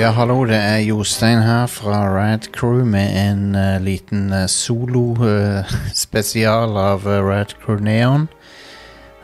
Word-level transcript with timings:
Ja, 0.00 0.14
hallo, 0.16 0.46
det 0.48 0.56
er 0.56 0.78
Jostein 0.80 1.42
her 1.44 1.66
fra 1.68 2.08
Rad 2.08 2.46
Crew 2.54 2.86
med 2.88 3.10
en 3.20 3.52
uh, 3.52 3.76
liten 3.84 4.32
uh, 4.32 4.46
solo-spesial 4.48 6.72
av 6.90 7.04
uh, 7.04 7.20
Rad 7.20 7.52
Crew 7.60 7.76
Neon. 7.84 8.24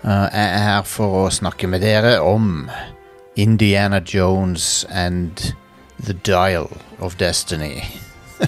Jeg 0.05 0.37
er 0.37 0.61
her 0.67 0.83
for 0.85 1.09
å 1.23 1.31
snakke 1.33 1.65
med 1.67 1.81
dere 1.81 2.21
om 2.21 2.69
Indiana 3.41 4.05
Jones 4.05 4.85
and 4.93 5.57
The 6.05 6.13
Dial 6.29 6.69
of 7.01 7.17
Destiny. 7.17 7.81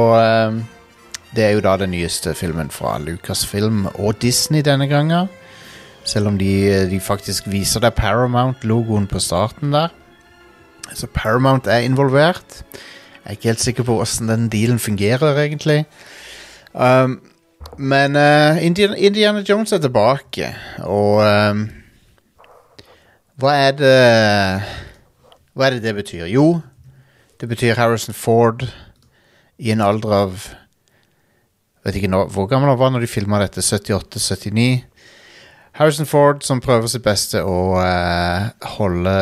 Og 0.00 0.18
det 1.36 1.44
er 1.44 1.52
jo 1.54 1.62
da 1.62 1.76
den 1.78 1.94
nyeste 1.94 2.34
filmen 2.34 2.70
fra 2.74 2.98
Lucasfilm 2.98 3.86
og 3.94 4.18
Disney 4.18 4.66
denne 4.66 4.90
gangen. 4.90 5.30
Selv 6.02 6.34
om 6.34 6.38
de, 6.38 6.90
de 6.90 6.98
faktisk 6.98 7.46
viser 7.46 7.78
deg 7.86 7.94
Paramount-logoen 7.94 9.06
på 9.06 9.22
starten 9.22 9.70
der. 9.78 9.94
Så 10.94 11.06
Paramount 11.06 11.66
er 11.66 11.84
involvert. 11.86 12.62
Jeg 12.72 13.24
er 13.24 13.30
ikke 13.30 13.48
helt 13.52 13.60
sikker 13.60 13.82
på 13.86 13.94
hvordan 13.94 14.28
den 14.28 14.48
dealen 14.48 14.78
fungerer, 14.78 15.38
egentlig. 15.38 15.84
Um, 16.74 17.20
men 17.78 18.16
uh, 18.16 18.64
Indiana, 18.64 18.94
Indiana 18.96 19.42
Jones 19.48 19.72
er 19.72 19.78
tilbake, 19.78 20.54
og 20.78 21.22
um, 21.50 21.70
Hva 23.40 23.52
er 23.56 23.72
det 23.72 23.98
Hva 25.54 25.66
er 25.66 25.76
det 25.76 25.82
det 25.82 25.94
betyr? 25.94 26.24
Jo, 26.26 26.60
det 27.40 27.48
betyr 27.48 27.74
Harrison 27.74 28.14
Ford 28.14 28.66
i 29.58 29.70
en 29.70 29.80
alder 29.80 30.14
av 30.14 30.48
Vet 31.84 31.96
ikke 31.96 32.10
nå, 32.12 32.26
hvor 32.28 32.46
gammel 32.46 32.68
han 32.68 32.78
var 32.78 32.90
når 32.92 33.06
de 33.06 33.08
filma 33.08 33.38
dette. 33.40 33.62
78-79. 33.64 34.82
Harrison 35.78 36.06
Ford 36.06 36.42
som 36.44 36.60
prøver 36.60 36.90
sitt 36.92 37.04
beste 37.06 37.40
å 37.40 37.78
uh, 37.80 38.50
holde 38.76 39.14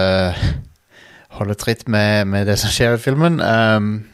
Holde 1.29 1.55
tritt 1.55 1.89
med, 1.89 2.25
med, 2.25 2.47
det 2.49 2.57
som 2.59 2.73
skjer 2.73 2.97
i 2.97 3.03
filmen. 3.03 3.41
Um, 3.45 4.07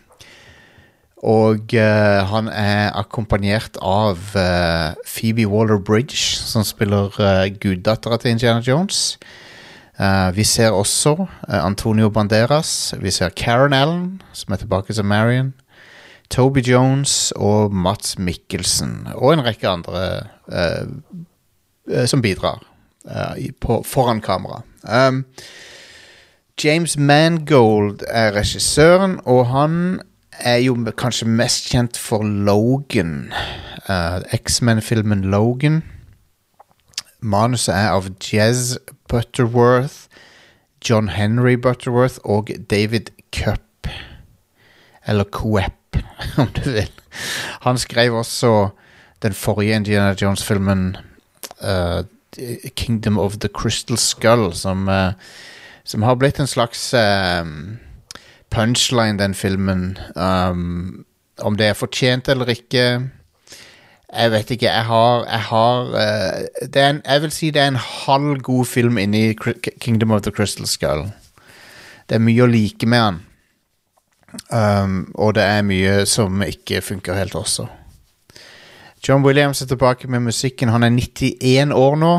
og 1.24 1.72
uh, 1.72 2.20
han 2.28 2.50
er 2.52 2.92
akkompagnert 2.98 3.78
av 3.80 4.18
uh, 4.34 4.92
Phoebe 5.08 5.46
Waller-Bridge, 5.48 6.18
som 6.44 6.66
spiller 6.66 7.14
uh, 7.16 7.46
guddattera 7.48 8.18
til 8.20 8.34
Indiana 8.34 8.60
Jones. 8.60 9.18
vi 10.34 10.42
ser 10.44 10.74
også 10.74 11.26
Antonio 11.48 12.08
Banderas. 12.10 12.94
Vi 12.98 13.10
ser 13.10 13.28
Karen 13.28 13.72
Allen, 13.72 14.22
som 14.32 14.52
er 14.52 14.56
tilbake 14.56 14.94
som 14.94 15.06
Marion. 15.06 15.52
Toby 16.30 16.64
Jones 16.66 17.32
og 17.36 17.72
Mats 17.72 18.18
Mikkelsen. 18.18 19.06
Og 19.14 19.32
en 19.32 19.44
rekke 19.44 19.68
andre 19.68 20.26
som 22.06 22.22
bidrar 22.22 22.58
på, 23.60 23.82
foran 23.86 24.20
kamera. 24.20 24.62
Um, 24.82 25.24
James 26.62 26.98
Mangold 26.98 28.04
er 28.08 28.32
regissøren, 28.36 29.20
og 29.24 29.46
han 29.46 30.00
er 30.38 30.56
jo 30.62 30.76
kanskje 30.96 31.26
mest 31.26 31.66
kjent 31.72 31.98
for 31.98 32.22
Logan. 32.22 33.32
Uh, 33.88 34.22
X-Men-filmen 34.32 35.24
Logan. 35.34 35.82
Manuset 37.20 37.74
er 37.74 37.90
av 37.96 38.06
Jez 38.22 38.76
Butterworth, 39.10 40.06
John 40.84 41.08
Henry 41.08 41.56
Butterworth 41.56 42.20
og 42.24 42.52
David 42.70 43.10
Cupp. 43.34 43.88
Eller 45.06 45.24
Coep, 45.24 45.98
om 46.38 46.48
du 46.54 46.70
vil. 46.70 46.90
Han 47.66 47.78
skrev 47.78 48.14
også 48.14 48.68
den 49.22 49.34
forrige 49.34 49.76
Indiana 49.76 50.14
Jones-filmen 50.22 50.96
uh, 51.62 52.04
Kingdom 52.76 53.18
of 53.18 53.36
the 53.40 53.48
Crystal 53.48 53.98
Skull, 53.98 54.52
som 54.54 54.88
uh, 54.88 55.12
som 55.84 56.02
har 56.02 56.16
blitt 56.16 56.40
en 56.40 56.48
slags 56.48 56.94
um, 56.94 57.78
punchline, 58.50 59.18
den 59.18 59.34
filmen. 59.34 59.98
Um, 60.16 61.04
om 61.42 61.56
det 61.56 61.66
er 61.66 61.78
fortjent 61.78 62.28
eller 62.28 62.46
ikke 62.46 63.10
Jeg 64.14 64.30
vet 64.30 64.50
ikke. 64.50 64.66
Jeg 64.66 64.84
har, 64.84 65.24
jeg, 65.26 65.40
har 65.40 65.80
uh, 65.90 66.88
en, 66.88 67.02
jeg 67.04 67.22
vil 67.22 67.30
si 67.30 67.50
det 67.50 67.62
er 67.62 67.72
en 67.72 67.80
halv 68.06 68.42
god 68.42 68.64
film 68.64 68.98
inni 68.98 69.34
Kingdom 69.80 70.10
of 70.10 70.22
the 70.22 70.30
Crystal 70.30 70.66
Skull. 70.66 71.08
Det 72.08 72.14
er 72.14 72.22
mye 72.22 72.44
å 72.44 72.46
like 72.46 72.86
med 72.86 73.00
han. 73.00 73.18
Um, 74.50 75.12
og 75.14 75.34
det 75.34 75.42
er 75.42 75.66
mye 75.66 76.06
som 76.06 76.42
ikke 76.42 76.80
funker 76.80 77.18
helt 77.18 77.34
også. 77.34 77.66
John 79.08 79.24
Williams 79.24 79.62
er 79.62 79.66
tilbake 79.66 80.08
med 80.08 80.20
musikken. 80.20 80.68
Han 80.68 80.82
er 80.82 80.94
91 80.94 81.74
år 81.74 81.96
nå. 81.96 82.14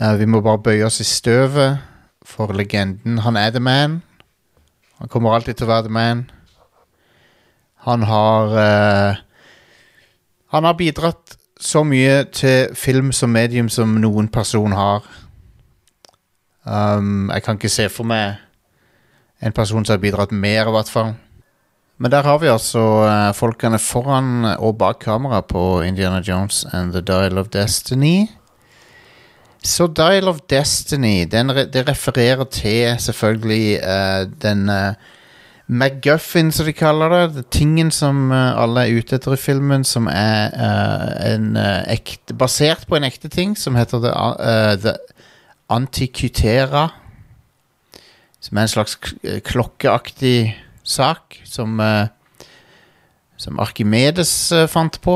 Uh, 0.00 0.14
vi 0.18 0.24
må 0.24 0.40
bare 0.40 0.62
bøye 0.62 0.86
oss 0.88 1.00
i 1.00 1.04
støvet 1.04 1.76
for 2.26 2.52
legenden. 2.52 3.18
Han 3.22 3.36
er 3.36 3.50
the 3.50 3.60
man. 3.60 4.02
Han 4.98 5.08
kommer 5.08 5.34
alltid 5.36 5.60
til 5.60 5.68
å 5.68 5.74
være 5.74 5.86
the 5.86 5.92
man. 5.92 6.24
Han 7.86 8.02
har 8.02 8.56
uh, 8.56 9.22
Han 10.50 10.64
har 10.64 10.78
bidratt 10.78 11.36
så 11.60 11.82
mye 11.84 12.24
til 12.32 12.74
film 12.76 13.12
som 13.12 13.32
medium 13.32 13.68
som 13.68 13.96
noen 14.00 14.28
person 14.28 14.72
har. 14.72 15.04
Um, 16.62 17.30
jeg 17.32 17.42
kan 17.42 17.58
ikke 17.58 17.72
se 17.72 17.88
for 17.88 18.06
meg 18.06 18.36
en 19.42 19.52
person 19.52 19.84
som 19.84 19.96
har 19.96 20.02
bidratt 20.02 20.32
mer, 20.32 20.68
i 20.68 20.74
hvert 20.74 20.90
fall. 20.90 21.14
Men 21.98 22.12
der 22.12 22.22
har 22.22 22.38
vi 22.38 22.52
altså 22.52 22.84
uh, 23.06 23.34
folkene 23.34 23.78
foran 23.78 24.44
og 24.58 24.78
bak 24.78 25.00
kamera 25.02 25.40
på 25.40 25.82
Indiana 25.82 26.20
Jones 26.20 26.64
and 26.72 26.92
The 26.92 27.00
Dial 27.00 27.38
of 27.38 27.48
Destiny. 27.48 28.28
Så 29.66 29.88
Dial 29.90 30.28
of 30.28 30.38
Destiny, 30.50 31.24
den, 31.26 31.48
det 31.48 31.88
refererer 31.88 32.44
til 32.44 32.94
selvfølgelig 33.02 33.80
uh, 33.82 34.28
den 34.42 34.68
uh, 34.70 34.94
McGuffin, 35.66 36.52
som 36.52 36.66
de 36.66 36.72
kaller 36.72 37.08
det. 37.08 37.34
det 37.34 37.46
tingen 37.50 37.90
som 37.90 38.30
uh, 38.30 38.54
alle 38.62 38.84
er 38.86 39.00
ute 39.00 39.18
etter 39.18 39.34
i 39.34 39.40
filmen, 39.40 39.84
som 39.84 40.06
er 40.06 40.54
en, 41.26 41.56
ekte, 41.90 42.34
basert 42.38 42.86
på 42.86 42.96
en 42.96 43.08
ekte 43.08 43.28
ting, 43.28 43.58
som 43.58 43.74
heter 43.74 44.06
The, 44.06 44.14
the 44.84 44.94
Antikytera. 45.68 46.88
Som 48.40 48.58
er 48.58 48.68
en 48.68 48.74
slags 48.76 48.98
klokkeaktig 49.44 50.54
sak 50.84 51.40
som 51.44 51.80
som 53.36 53.58
Arkimedes 53.60 54.30
fant 54.72 54.94
på. 55.04 55.14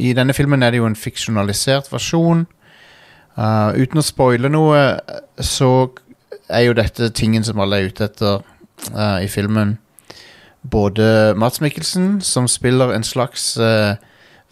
I 0.00 0.12
denne 0.16 0.32
filmen 0.32 0.62
er 0.62 0.72
det 0.72 0.78
jo 0.78 0.86
en 0.88 0.96
fiksjonalisert 0.96 1.90
versjon. 1.92 2.46
Uh, 3.36 3.68
uten 3.76 4.00
å 4.00 4.04
spoile 4.04 4.48
noe, 4.48 4.96
så 5.44 5.92
er 6.48 6.62
jo 6.64 6.72
dette 6.76 7.10
tingen 7.12 7.44
som 7.44 7.60
alle 7.60 7.76
er 7.76 7.86
ute 7.90 8.04
etter 8.08 8.40
uh, 8.94 9.18
i 9.20 9.28
filmen. 9.28 9.78
Både 10.64 11.34
Mats 11.36 11.60
Mikkelsen, 11.60 12.20
som 12.24 12.48
spiller 12.48 12.94
en 12.94 13.04
slags 13.04 13.58
uh, 13.60 13.94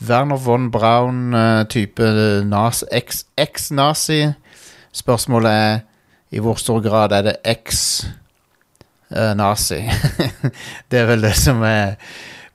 Werner 0.05 0.37
von 0.37 0.71
Braun-type 0.75 2.05
eks-nazi. 2.93 4.33
Spørsmålet 4.93 5.51
er 5.51 5.81
i 6.35 6.39
hvor 6.45 6.57
stor 6.61 6.81
grad 6.85 7.13
er 7.17 7.23
det 7.31 7.37
eks-nazi? 7.55 8.21
det 10.91 10.99
er 11.01 11.07
vel 11.09 11.23
det 11.25 11.37
som 11.41 11.63
er, 11.65 11.97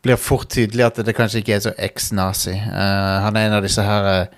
blir 0.05 0.15
fort 0.21 0.49
tydelig 0.53 0.85
at 0.91 1.01
det 1.07 1.15
kanskje 1.17 1.39
ikke 1.41 1.55
er 1.57 1.65
så 1.65 1.73
eks-nazi. 1.89 2.53
han 2.53 3.35
er 3.35 3.43
en 3.47 3.57
av 3.57 3.63
disse 3.65 3.81
her 3.81 4.29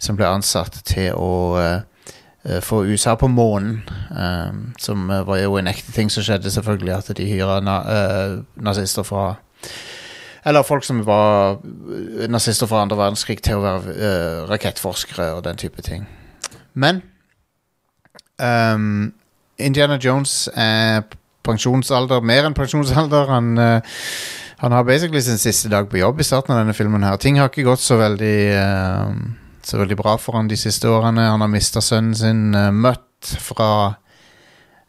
som 0.00 0.16
ble 0.16 0.28
ansatt 0.28 0.80
til 0.88 1.12
å 1.16 1.32
uh, 1.60 2.60
få 2.64 2.84
USA 2.88 3.14
på 3.20 3.28
månen. 3.28 3.82
Um, 4.10 4.72
som 4.80 5.08
var 5.08 5.42
jo 5.42 5.58
en 5.60 5.68
ekte 5.70 5.92
ting 5.92 6.10
som 6.12 6.24
skjedde, 6.24 6.50
selvfølgelig, 6.50 6.94
at 6.96 7.12
de 7.16 7.28
hyra 7.28 7.60
na 7.60 7.76
nazister 8.56 9.04
fra 9.04 9.34
Eller 10.44 10.62
folk 10.62 10.84
som 10.84 11.02
var 11.04 11.58
nazister 12.28 12.66
fra 12.66 12.80
andre 12.82 12.96
verdenskrig, 12.96 13.42
til 13.42 13.60
å 13.60 13.60
være 13.60 14.46
rakettforskere 14.48 15.34
og 15.36 15.44
den 15.44 15.56
type 15.56 15.82
ting. 15.82 16.06
Men 16.72 17.02
um, 18.40 19.12
Indiana 19.58 19.98
Jones 20.00 20.48
er 20.56 21.02
pensjonsalder, 21.44 22.24
mer 22.24 22.48
enn 22.48 22.56
pensjonsalder. 22.56 23.28
Han, 23.28 23.52
han 24.60 24.72
har 24.72 24.82
basically 24.84 25.20
sin 25.20 25.38
siste 25.38 25.68
dag 25.68 25.88
på 25.88 25.96
jobb 25.96 26.20
i 26.20 26.24
starten 26.24 26.52
av 26.52 26.58
denne 26.60 26.74
filmen. 26.76 27.02
her 27.02 27.16
Ting 27.16 27.38
har 27.40 27.48
ikke 27.48 27.64
gått 27.64 27.80
så 27.80 27.96
veldig 27.96 28.38
uh, 28.60 29.14
så 29.66 29.80
veldig 29.80 29.98
bra 30.00 30.16
for 30.20 30.38
han 30.38 30.48
de 30.50 30.58
siste 30.58 30.88
årene. 30.88 31.28
Han 31.30 31.44
har 31.44 31.50
mista 31.52 31.82
sønnen 31.84 32.16
sin, 32.16 32.50
uh, 32.56 32.70
Mutt, 32.72 33.06
fra 33.40 33.96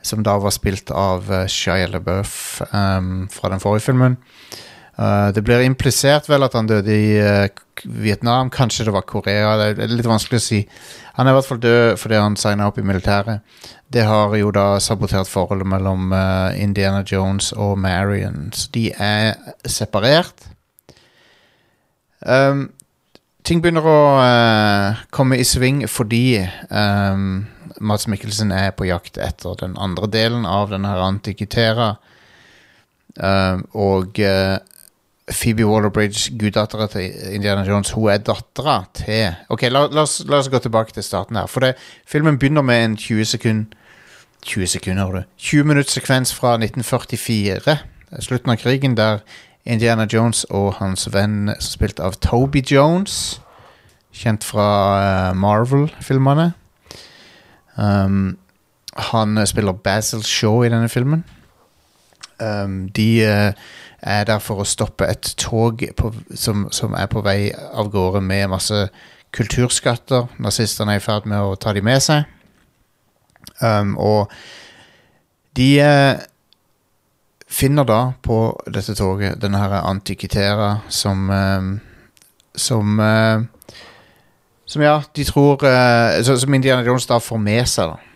Som 0.02 0.24
da 0.26 0.34
var 0.42 0.50
spilt 0.50 0.90
av 0.90 1.28
uh, 1.30 1.46
Shia 1.46 1.86
LaBeouf 1.88 2.62
um, 2.74 3.28
fra 3.30 3.52
den 3.54 3.60
forrige 3.62 3.86
filmen. 3.86 4.16
Uh, 4.98 5.30
det 5.30 5.44
blir 5.46 5.62
implisert 5.62 6.26
vel 6.30 6.42
at 6.42 6.56
han 6.58 6.66
døde 6.66 6.90
i 6.90 7.12
Vietnam. 7.86 8.50
Kanskje 8.50 8.88
det 8.88 8.96
var 8.96 9.06
Korea. 9.06 9.52
Det 9.60 9.84
er 9.86 9.94
litt 9.94 10.10
vanskelig 10.10 10.42
å 10.42 10.46
si. 10.48 10.64
Han 11.20 11.28
er 11.28 11.36
i 11.36 11.38
hvert 11.38 11.50
fall 11.52 11.62
død 11.62 12.02
fordi 12.02 12.18
han 12.18 12.40
signa 12.40 12.72
opp 12.72 12.80
i 12.82 12.88
militæret. 12.88 13.46
Det 13.94 14.08
har 14.10 14.34
jo 14.40 14.50
da 14.56 14.80
sabotert 14.82 15.30
forholdet 15.30 15.70
mellom 15.70 16.10
Indiana 16.58 17.04
Jones 17.06 17.52
og 17.54 17.78
Marion. 17.78 18.50
Så 18.56 18.72
de 18.74 18.88
er 18.98 19.36
separert. 19.70 20.48
Um, 22.26 22.72
ting 23.48 23.62
begynner 23.64 23.86
å 23.88 24.00
uh, 24.22 25.02
komme 25.14 25.40
i 25.40 25.46
sving 25.48 25.84
fordi 25.90 26.42
um, 26.70 27.46
Mads 27.82 28.08
Mikkelsen 28.12 28.54
er 28.54 28.74
på 28.78 28.88
jakt 28.90 29.20
etter 29.22 29.58
den 29.62 29.78
andre 29.82 30.10
delen 30.12 30.46
av 30.46 30.72
denne 30.74 30.94
Antikitera. 31.02 31.96
Uh, 33.18 33.60
og 33.76 34.22
uh, 34.24 34.58
Phoebe 35.32 35.66
Waller-Bridge, 35.68 36.34
guddattera 36.40 36.88
til 36.92 37.12
Indiana 37.36 37.64
Jones, 37.68 37.94
hun 37.96 38.10
er 38.12 38.24
dattera 38.26 38.82
til 38.98 39.36
Ok, 39.54 39.68
la, 39.72 39.86
la, 39.92 40.04
oss, 40.04 40.22
la 40.28 40.42
oss 40.42 40.50
gå 40.52 40.60
tilbake 40.60 40.96
til 40.96 41.06
starten 41.06 41.40
her. 41.40 41.48
For 41.52 41.64
det, 41.64 41.76
filmen 42.10 42.40
begynner 42.40 42.66
med 42.66 42.84
en 42.86 42.98
20 43.00 43.32
sekund 43.36 43.78
20 44.42 44.68
sekunder, 44.68 45.12
du. 45.12 45.24
20 45.38 45.68
minutts 45.70 45.94
sekvens 45.94 46.34
fra 46.34 46.56
1944, 46.58 47.78
slutten 48.26 48.52
av 48.52 48.58
krigen, 48.58 48.96
der 48.98 49.22
Indiana 49.66 50.08
Jones 50.10 50.44
og 50.50 50.74
hans 50.80 51.08
venn, 51.14 51.52
som 51.60 51.76
spilt 51.76 52.00
av 52.02 52.18
Toby 52.24 52.64
Jones, 52.66 53.42
kjent 54.12 54.44
fra 54.44 54.70
eh, 55.00 55.36
Marvel-filmene 55.40 56.50
um, 57.78 58.34
Han 59.12 59.40
spiller 59.48 59.78
Basil 59.78 60.24
Shaw 60.28 60.66
i 60.66 60.72
denne 60.74 60.90
filmen. 60.92 61.24
Um, 62.42 62.90
de 62.90 63.08
uh, 63.24 63.54
er 64.02 64.26
der 64.26 64.42
for 64.42 64.60
å 64.62 64.68
stoppe 64.68 65.06
et 65.08 65.34
tog 65.38 65.84
på, 65.98 66.12
som, 66.36 66.66
som 66.74 66.98
er 66.98 67.08
på 67.08 67.22
vei 67.24 67.54
av 67.54 67.92
gårde 67.94 68.22
med 68.26 68.50
masse 68.52 68.88
kulturskatter. 69.32 70.28
Nazistene 70.42 70.98
er 70.98 71.02
i 71.02 71.06
ferd 71.06 71.30
med 71.30 71.40
å 71.40 71.56
ta 71.56 71.74
de 71.74 71.86
med 71.86 72.02
seg. 72.04 72.26
Um, 73.62 73.94
og 74.02 74.34
de 75.58 75.70
eh, 75.84 76.20
finner 77.52 77.88
da 77.88 78.02
på 78.24 78.38
dette 78.72 78.96
toget 78.96 79.40
denne 79.42 79.60
her 79.60 79.82
Antikitera 79.82 80.78
som 80.90 81.30
eh, 81.30 81.72
Som 82.56 83.00
eh, 83.00 83.44
Som 84.66 84.82
ja, 84.82 85.02
de 85.16 85.26
tror 85.28 85.66
eh, 85.68 86.22
Som 86.24 86.54
Indiana 86.54 86.84
Jones 86.84 87.08
da 87.08 87.20
får 87.20 87.38
med 87.38 87.68
seg, 87.68 87.92
da. 87.92 88.08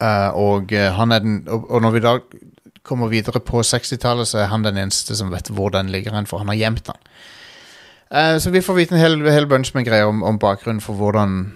Uh, 0.00 0.30
og 0.32 0.70
den 0.72 1.42
og, 1.44 1.66
og 1.68 1.82
når 1.84 1.90
vi 1.92 2.00
da 2.00 2.12
kommer 2.88 3.10
videre 3.12 3.42
på 3.44 3.60
60-tallet, 3.60 4.28
så 4.28 4.38
er 4.40 4.46
han 4.48 4.64
den 4.64 4.78
eneste 4.80 5.12
som 5.16 5.28
vet 5.28 5.50
hvor 5.52 5.68
den 5.74 5.90
ligger 5.92 6.14
hen, 6.16 6.24
for 6.26 6.40
han 6.40 6.48
har 6.48 6.56
gjemt 6.56 6.86
den. 6.86 6.96
Uh, 8.08 8.38
så 8.40 8.48
vi 8.50 8.62
får 8.64 8.78
vite 8.78 8.96
en 8.96 9.02
hel, 9.02 9.18
hel 9.28 9.48
bunch 9.50 9.74
med 9.76 9.84
greier 9.84 10.08
om, 10.08 10.22
om 10.24 10.38
bakgrunnen 10.40 10.80
for 10.80 10.96
hvordan 10.96 11.52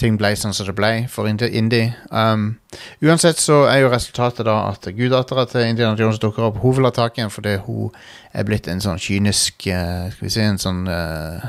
ting 0.00 0.16
ble 0.18 0.32
sånn 0.38 0.54
som 0.56 0.66
det 0.66 0.74
ble 0.76 0.92
for 1.10 1.28
Indie. 1.28 1.94
Um, 2.10 2.56
uansett 3.04 3.38
så 3.38 3.62
er 3.70 3.84
jo 3.84 3.90
resultatet 3.92 4.46
da 4.48 4.56
at 4.72 4.88
guddattera 4.96 5.46
til 5.50 5.68
Indiana 5.68 5.98
Jones 5.98 6.20
dukker 6.22 6.48
opp. 6.48 6.60
Hun 6.62 6.78
vil 6.78 6.88
ha 6.88 6.92
tak 6.94 7.18
i 7.18 7.22
henne 7.22 7.34
fordi 7.34 7.56
hun 7.66 7.92
er 8.34 8.46
blitt 8.48 8.68
en 8.70 8.82
sånn 8.82 8.98
kynisk 9.02 9.68
uh, 9.70 10.10
Skal 10.10 10.26
vi 10.26 10.32
si 10.34 10.42
en 10.42 10.58
sånn 10.60 10.82
uh, 10.90 11.44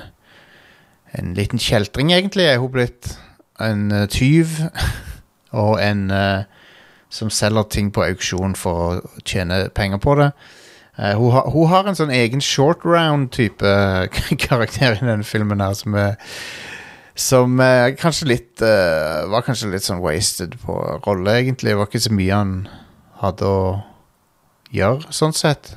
En 1.15 1.33
liten 1.37 1.61
kjeltring, 1.61 2.11
egentlig. 2.13 2.45
Er 2.51 2.61
hun 2.61 2.73
blitt 2.73 3.15
en 3.63 3.87
uh, 3.93 4.05
tyv 4.11 4.59
og 5.65 5.79
en 5.79 6.09
som 7.13 7.29
selger 7.31 7.63
ting 7.71 7.89
på 7.95 8.03
auksjon 8.03 8.57
for 8.59 8.79
å 8.81 9.19
tjene 9.23 9.69
penger 9.71 10.01
på 10.03 10.17
det. 10.19 10.33
Hun, 10.97 11.29
har, 11.31 11.45
hun 11.51 11.69
har 11.71 11.87
en 11.87 11.95
sånn 11.95 12.11
egen 12.11 12.43
short 12.43 12.83
round-type 12.83 13.71
karakter 14.45 14.97
i 14.97 14.99
denne 14.99 15.23
filmen 15.27 15.63
her, 15.63 15.77
som 15.79 15.95
er 15.95 16.17
som 17.15 17.59
eh, 17.63 17.93
kanskje 17.95 18.27
litt 18.27 18.61
eh, 18.61 19.23
Var 19.31 19.45
kanskje 19.47 19.71
litt 19.71 19.85
sånn 19.85 20.03
wasted 20.03 20.57
på 20.61 20.75
rolle, 21.05 21.39
egentlig. 21.39 21.71
Det 21.71 21.79
var 21.79 21.89
ikke 21.89 22.03
så 22.03 22.13
mye 22.15 22.41
han 22.41 22.55
hadde 23.21 23.47
å 23.47 23.61
gjøre, 24.75 25.13
sånn 25.15 25.35
sett. 25.35 25.73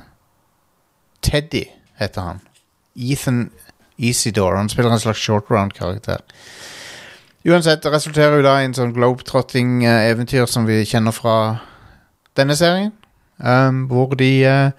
Teddy 1.23 1.63
heter 1.99 2.27
han. 2.27 2.41
Ethan 2.99 3.47
Easydore. 3.99 4.57
Han 4.59 4.71
spiller 4.71 4.91
en 4.91 5.01
slags 5.01 5.19
short 5.23 5.51
round-karakter. 5.51 6.23
Uansett, 7.47 7.83
det 7.83 7.91
resulterer 7.93 8.39
jo 8.39 8.43
da 8.43 8.57
i 8.59 8.67
en 8.67 8.75
sånn 8.75 8.93
globetrotting-eventyr 8.95 10.47
som 10.51 10.67
vi 10.67 10.81
kjenner 10.87 11.15
fra 11.15 11.35
denne 12.39 12.55
serien. 12.59 12.91
Um, 13.39 13.85
hvor 13.87 14.11
de 14.19 14.29
uh, 14.43 14.71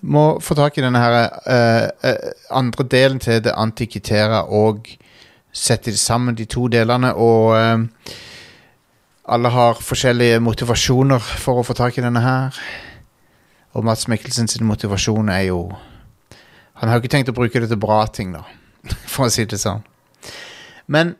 må 0.00 0.38
få 0.40 0.56
tak 0.56 0.78
i 0.78 0.84
denne 0.84 1.00
her 1.00 1.16
uh, 1.44 1.88
uh, 2.00 2.30
andre 2.48 2.86
delen 2.88 3.20
til 3.20 3.42
det 3.44 3.52
antikitera 3.52 4.46
og 4.48 4.88
sette 5.52 5.92
sammen 6.00 6.34
de 6.34 6.46
to 6.48 6.66
delene, 6.72 7.12
og 7.14 7.52
eh, 7.58 8.16
alle 9.32 9.52
har 9.52 9.80
forskjellige 9.84 10.40
motivasjoner 10.42 11.20
for 11.20 11.60
å 11.60 11.66
få 11.66 11.76
tak 11.78 11.98
i 11.98 12.04
denne 12.04 12.22
her. 12.24 12.56
Og 13.76 13.84
Mats 13.86 14.08
Mikkelsen 14.10 14.50
sin 14.50 14.66
motivasjon 14.68 15.30
er 15.32 15.46
jo 15.48 15.62
Han 16.80 16.88
har 16.88 16.98
jo 16.98 17.04
ikke 17.04 17.12
tenkt 17.14 17.30
å 17.30 17.36
bruke 17.36 17.60
det 17.62 17.68
til 17.70 17.78
bra 17.78 18.00
ting, 18.10 18.32
da, 18.34 18.42
for 19.12 19.28
å 19.28 19.30
si 19.30 19.44
det 19.46 19.60
sånn. 19.60 19.84
Men 20.90 21.14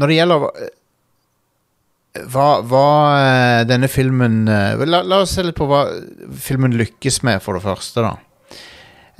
når 0.00 0.08
det 0.08 0.16
gjelder 0.16 0.46
eh, 0.48 0.70
hva, 2.32 2.46
hva 2.64 2.86
eh, 3.18 3.64
denne 3.68 3.90
filmen 3.92 4.46
eh, 4.48 4.84
la, 4.88 5.02
la 5.04 5.20
oss 5.24 5.34
se 5.36 5.44
litt 5.44 5.58
på 5.58 5.68
hva 5.68 5.82
filmen 6.32 6.78
lykkes 6.80 7.20
med, 7.28 7.42
for 7.44 7.58
det 7.58 7.66
første, 7.66 8.06
da. 8.06 8.14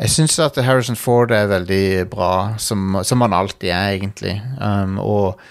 Jeg 0.03 0.11
syns 0.11 0.39
at 0.43 0.57
Harrison 0.67 0.99
Ford 0.99 1.31
er 1.31 1.51
veldig 1.51 2.09
bra, 2.11 2.59
som, 2.59 2.99
som 3.07 3.23
han 3.23 3.35
alltid 3.37 3.71
er, 3.71 3.93
egentlig. 3.99 4.41
Um, 4.59 4.97
og 4.99 5.43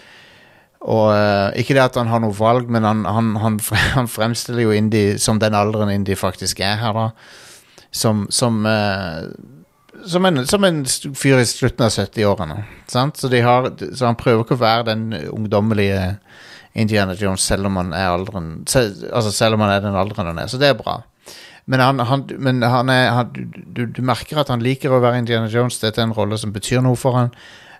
og 0.82 1.12
eh, 1.14 1.60
Ikke 1.62 1.76
det 1.78 1.84
at 1.84 1.98
han 2.00 2.10
har 2.10 2.24
noe 2.24 2.34
valg, 2.34 2.70
men 2.74 2.86
han, 2.88 3.04
han, 3.06 3.36
han, 3.38 3.60
han 3.98 4.10
fremstiller 4.10 4.66
jo 4.66 4.76
Indie 4.76 5.20
som 5.22 5.40
den 5.42 5.54
alderen 5.54 5.94
Indie 5.94 6.18
faktisk 6.18 6.64
er 6.66 6.80
her, 6.82 6.98
da. 6.98 7.12
Som, 7.92 8.24
som, 8.32 8.64
uh, 8.66 9.28
som, 10.08 10.26
en, 10.26 10.46
som 10.48 10.64
en 10.66 10.80
fyr 10.88 11.42
i 11.42 11.46
slutten 11.46 11.86
av 11.86 11.92
70-årene. 11.94 12.64
sant? 12.90 13.20
Så, 13.20 13.30
så 13.30 14.08
han 14.08 14.18
prøver 14.18 14.46
ikke 14.46 14.56
å 14.58 14.64
være 14.64 14.88
den 14.90 15.10
ungdommelige 15.30 16.16
Indiana 16.74 17.18
Jones 17.20 17.44
selv 17.44 17.68
om 17.68 17.78
han 17.82 17.92
er 17.94 18.14
alderen 18.14 18.62
selv, 18.70 19.04
altså 19.12 19.34
selv 19.36 19.58
om 19.58 19.66
han 19.66 19.74
er 19.76 19.84
den 19.84 19.98
alderen 20.00 20.32
han 20.32 20.40
er. 20.40 20.48
Så 20.48 20.60
det 20.62 20.72
er 20.72 20.80
bra. 20.80 21.02
Men, 21.72 21.80
han, 21.80 22.02
han, 22.04 22.24
men 22.44 22.64
han 22.68 22.90
er, 22.92 23.06
han, 23.16 23.30
du, 23.72 23.86
du 23.88 24.02
merker 24.04 24.42
at 24.42 24.50
han 24.52 24.64
liker 24.64 24.92
å 24.92 25.00
være 25.00 25.22
Indiana 25.22 25.48
Jones. 25.48 25.80
Dette 25.80 26.02
er 26.02 26.10
en 26.10 26.16
rolle 26.18 26.36
som 26.42 26.52
betyr 26.52 26.84
noe 26.84 27.00
for 27.00 27.16
han. 27.16 27.32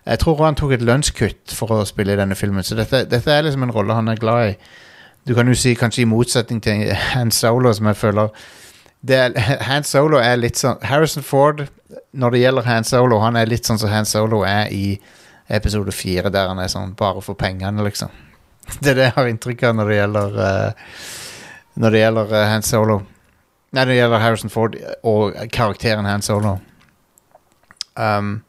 Jeg 0.06 0.22
tror 0.22 0.40
han 0.46 0.56
tok 0.58 0.72
et 0.78 0.86
lønnskutt 0.86 1.52
for 1.54 1.76
å 1.76 1.84
spille 1.86 2.16
i 2.16 2.18
denne 2.18 2.34
filmen, 2.38 2.64
så 2.66 2.74
dette, 2.78 3.04
dette 3.10 3.30
er 3.30 3.44
liksom 3.46 3.68
en 3.68 3.74
rolle 3.74 3.94
han 3.94 4.08
er 4.10 4.18
glad 4.18 4.48
i. 4.48 4.56
Du 5.28 5.34
kan 5.36 5.46
jo 5.46 5.54
si 5.54 5.76
kanskje 5.78 6.02
i 6.02 6.08
motsetning 6.10 6.58
til 6.64 6.88
Han 7.12 7.30
Solo, 7.30 7.70
som 7.76 7.86
jeg 7.86 8.00
føler 8.00 8.32
er, 9.06 9.36
Han 9.68 9.86
Solo 9.86 10.18
er 10.18 10.40
litt 10.40 10.58
sånn 10.58 10.80
Harrison 10.88 11.22
Ford, 11.22 11.62
når 12.10 12.34
det 12.34 12.40
gjelder 12.42 12.66
Han 12.66 12.88
Solo, 12.88 13.20
han 13.22 13.38
er 13.38 13.50
litt 13.50 13.68
sånn 13.68 13.78
som 13.78 13.92
Han 13.92 14.08
Solo 14.08 14.42
er 14.48 14.72
i 14.74 14.96
episode 15.52 15.94
fire, 15.94 16.32
der 16.34 16.50
han 16.50 16.58
er 16.58 16.72
sånn 16.72 16.96
bare 16.98 17.22
for 17.22 17.38
pengene, 17.38 17.84
liksom. 17.86 18.10
Det 18.82 18.94
er 18.94 18.98
det 18.98 19.08
jeg 19.10 19.16
har 19.20 19.30
inntrykk 19.30 19.64
av 19.68 19.78
når 19.78 19.90
det 19.90 19.96
gjelder 20.00 20.36
uh, 20.38 20.90
Når 21.82 21.94
det 21.94 22.02
gjelder 22.02 22.34
uh, 22.34 22.44
Han 22.50 22.66
Solo. 22.66 22.98
Nei, 23.72 23.86
det 23.88 23.96
gjelder 23.96 24.20
Harrison 24.20 24.52
Ford 24.52 24.76
og 25.08 25.36
karakteren 25.52 26.08
Han 26.08 26.24
Solo. 26.24 26.58
Um, 27.96 28.42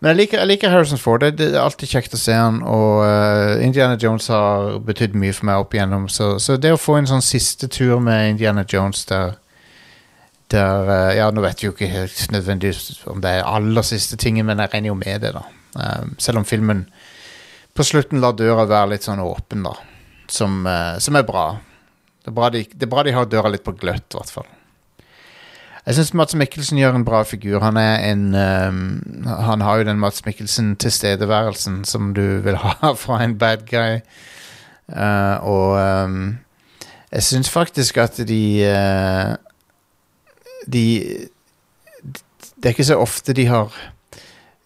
men 0.00 0.14
jeg 0.14 0.16
liker, 0.16 0.38
jeg 0.38 0.48
liker 0.48 0.72
Harrison 0.72 0.98
Ford. 0.98 1.20
Det, 1.20 1.50
er 1.50 1.60
alltid 1.60 1.90
kjekt 1.90 2.14
å 2.16 2.20
se 2.20 2.32
han. 2.32 2.62
Og 2.64 3.02
uh, 3.04 3.60
Indiana 3.60 3.98
Jones 4.00 4.30
har 4.32 4.78
betydd 4.86 5.18
mye 5.18 5.34
for 5.36 5.50
meg 5.50 5.64
opp 5.64 5.74
igjennom. 5.76 6.06
Så, 6.08 6.32
så 6.40 6.56
det 6.56 6.72
å 6.72 6.80
få 6.80 6.96
en 7.00 7.10
sånn 7.10 7.24
siste 7.24 7.68
tur 7.68 7.98
med 8.02 8.36
Indiana 8.36 8.64
Jones 8.64 9.04
der 9.10 9.36
der 10.50 10.88
uh, 10.88 11.10
Ja, 11.14 11.28
nå 11.30 11.44
vet 11.44 11.60
vi 11.60 11.68
jo 11.68 11.74
ikke 11.74 11.90
helt 11.90 12.32
nødvendigvis 12.34 13.04
om 13.10 13.20
det 13.22 13.36
er 13.38 13.46
aller 13.46 13.86
siste 13.86 14.16
tingen, 14.18 14.48
men 14.48 14.58
jeg 14.58 14.72
regner 14.72 14.90
jo 14.90 14.98
med 14.98 15.22
det, 15.22 15.34
da. 15.36 15.44
Um, 15.74 16.16
selv 16.18 16.40
om 16.40 16.46
filmen 16.48 16.86
på 17.78 17.86
slutten 17.86 18.18
lar 18.22 18.34
døra 18.34 18.64
være 18.66 18.96
litt 18.96 19.06
sånn 19.06 19.22
åpen, 19.22 19.62
da. 19.66 19.76
Som, 20.30 20.64
uh, 20.66 20.96
som 21.02 21.18
er 21.18 21.26
bra. 21.28 21.44
Det 22.20 22.28
er 22.28 22.36
bra, 22.36 22.50
de, 22.52 22.64
det 22.68 22.84
er 22.84 22.90
bra 22.92 23.04
de 23.06 23.14
har 23.16 23.28
døra 23.30 23.52
litt 23.52 23.64
på 23.64 23.72
gløtt, 23.80 24.08
i 24.12 24.18
hvert 24.18 24.32
fall. 24.32 24.48
Jeg 25.86 25.96
syns 25.96 26.12
Mats 26.14 26.36
Mikkelsen 26.36 26.78
gjør 26.78 26.98
en 26.98 27.04
bra 27.06 27.22
figur. 27.24 27.62
Han 27.64 27.78
en 27.80 28.34
um, 28.36 28.80
Han 29.48 29.64
har 29.64 29.80
jo 29.80 29.86
den 29.88 30.00
Mats 30.00 30.24
Mikkelsen-tilstedeværelsen 30.26 31.84
som 31.88 32.12
du 32.14 32.40
vil 32.44 32.60
ha 32.60 32.92
fra 33.04 33.22
en 33.24 33.38
bad 33.38 33.64
guy. 33.70 34.00
Uh, 34.90 35.36
og 35.46 35.78
um, 35.80 36.38
jeg 37.10 37.22
syns 37.22 37.50
faktisk 37.50 37.96
at 38.02 38.18
de 38.28 38.42
uh, 38.66 39.34
De 40.66 41.28
Det 42.56 42.64
er 42.64 42.74
ikke 42.74 42.84
så 42.84 42.98
ofte 43.00 43.32
de 43.32 43.46
har 43.46 43.72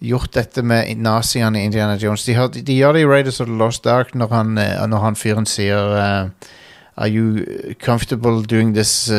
gjort 0.05 0.35
dette 0.35 0.63
med 0.63 0.97
naziene 0.97 1.61
i 1.61 1.65
Indiana 1.65 1.95
Jones. 1.97 2.25
De, 2.25 2.35
har, 2.35 2.49
de, 2.49 2.63
de, 2.63 2.75
gjør 2.75 2.93
det 2.93 3.01
i 3.01 3.07
Raiders 3.07 3.41
of 3.41 3.47
the 3.47 3.57
Lost 3.57 3.87
Ark 3.87 4.15
når 4.15 4.29
han, 4.29 4.59
når 4.91 4.99
han 4.99 5.17
fyren 5.17 5.47
sier 5.47 5.95
uh, 5.95 6.51
Are 6.97 7.09
you 7.09 7.75
comfortable 7.81 8.43
doing 8.43 8.75
this 8.75 9.11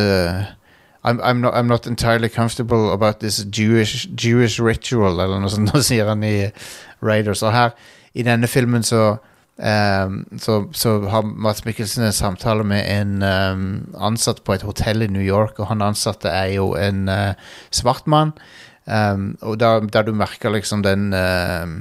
I'm, 1.06 1.22
I'm, 1.22 1.40
not, 1.40 1.54
I'm 1.54 1.68
not 1.68 1.86
entirely 1.86 2.30
comfortable 2.30 2.92
about 2.92 3.20
this 3.20 3.44
Jewish, 3.44 4.08
Jewish 4.16 4.60
ritual, 4.60 5.22
eller 5.22 5.40
noe 5.40 5.52
sånt, 5.54 5.70
sier 5.86 6.10
han 6.10 6.26
i 6.26 6.50
Raiders. 7.06 7.44
Og 7.46 7.54
her, 7.54 7.76
i 8.18 8.26
denne 8.26 8.50
filmen, 8.50 8.84
så 8.84 9.18
um, 9.62 10.16
så, 10.42 10.58
så, 10.74 10.96
har 11.12 11.28
Mats 11.30 11.62
Mikkelsen 11.66 12.08
en 12.08 12.16
samtale 12.16 12.66
med 12.66 12.90
en 12.90 13.22
um, 13.22 13.68
ansatt 14.02 14.42
på 14.44 14.56
et 14.56 14.66
hotell 14.66 15.06
i 15.06 15.12
New 15.12 15.22
York, 15.22 15.60
og 15.60 15.70
han 15.70 15.86
ansatte 15.86 16.32
er 16.32 16.56
jo 16.56 16.72
en 16.80 17.06
uh, 17.06 17.38
svart 17.70 18.10
mann. 18.10 18.34
Um, 18.86 19.36
og 19.42 19.60
der, 19.62 19.86
der 19.94 20.10
du 20.10 20.14
merker 20.14 20.54
liksom 20.54 20.82
den 20.86 21.14
um, 21.14 21.78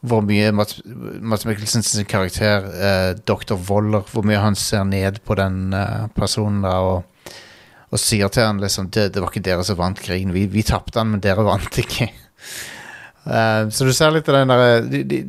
Hvor 0.00 0.22
mye 0.24 0.48
Mats, 0.56 0.78
Mats 1.20 1.44
Mikkelsen 1.44 1.84
sin 1.84 2.08
karakter, 2.08 2.64
uh, 2.64 3.10
Dr. 3.28 3.58
Woller, 3.68 4.06
hvor 4.08 4.24
mye 4.24 4.40
han 4.40 4.56
ser 4.56 4.86
ned 4.88 5.20
på 5.28 5.36
den 5.36 5.74
uh, 5.76 6.08
personen 6.16 6.62
da, 6.64 6.78
og, 6.80 7.34
og 7.90 8.00
sier 8.00 8.32
til 8.32 8.48
han 8.48 8.62
liksom 8.62 8.88
det, 8.94 9.10
det 9.12 9.20
var 9.20 9.28
ikke 9.28 9.44
dere 9.44 9.66
som 9.66 9.76
vant 9.80 10.00
krigen. 10.00 10.32
Vi, 10.32 10.46
vi 10.48 10.64
tapte 10.64 11.02
han, 11.02 11.12
men 11.12 11.20
dere 11.24 11.44
vant 11.44 11.80
ikke. 11.82 12.08
Uh, 13.26 13.68
så 13.74 13.84
du 13.84 13.92
ser 13.96 14.14
litt 14.16 14.30
av 14.32 14.40
den 14.40 14.54
derre 14.54 14.80
de, 14.88 15.02
de, 15.04 15.20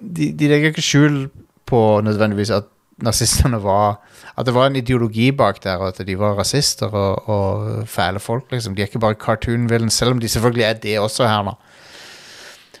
de, 0.00 0.30
de, 0.32 0.48
legger 0.48 0.72
ikke 0.72 0.84
skjul 0.84 1.26
på 1.68 1.82
nødvendigvis 2.06 2.54
at 2.56 2.72
nazistene 3.04 3.58
var 3.60 3.98
At 4.40 4.46
det 4.48 4.54
var 4.56 4.70
en 4.70 4.76
ideologi 4.76 5.30
bak 5.32 5.62
der, 5.64 5.80
og 5.80 5.88
at 5.92 6.00
de 6.06 6.14
var 6.16 6.36
rasister 6.36 6.92
og, 6.92 7.28
og 7.28 7.88
fæle 7.88 8.20
folk. 8.20 8.50
liksom 8.52 8.74
De 8.74 8.82
er 8.82 8.88
ikke 8.88 9.00
bare 9.00 9.16
cartoon 9.20 9.68
villains, 9.68 9.94
selv 9.94 10.12
om 10.12 10.20
de 10.20 10.28
selvfølgelig 10.28 10.64
er 10.64 10.74
det 10.80 10.98
også 11.00 11.28
her 11.28 11.42
nå. 11.42 11.54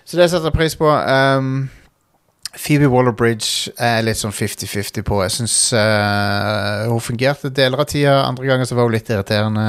Så 0.06 0.20
det 0.20 0.28
setter 0.30 0.52
jeg 0.52 0.54
pris 0.54 0.76
på. 0.78 0.86
Um, 0.86 1.66
Phoebe 2.56 2.88
Waller-Bridge 2.88 3.72
er 3.82 4.04
litt 4.06 4.20
sånn 4.20 4.34
50-50 4.34 5.02
på. 5.06 5.18
Jeg 5.24 5.34
syns 5.34 5.56
uh, 5.74 6.86
hun 6.86 7.02
fungerte 7.02 7.50
deler 7.50 7.82
av 7.82 7.88
tida. 7.90 8.20
Andre 8.22 8.46
ganger 8.46 8.68
så 8.68 8.78
var 8.78 8.86
hun 8.86 8.94
litt 8.94 9.10
irriterende. 9.10 9.66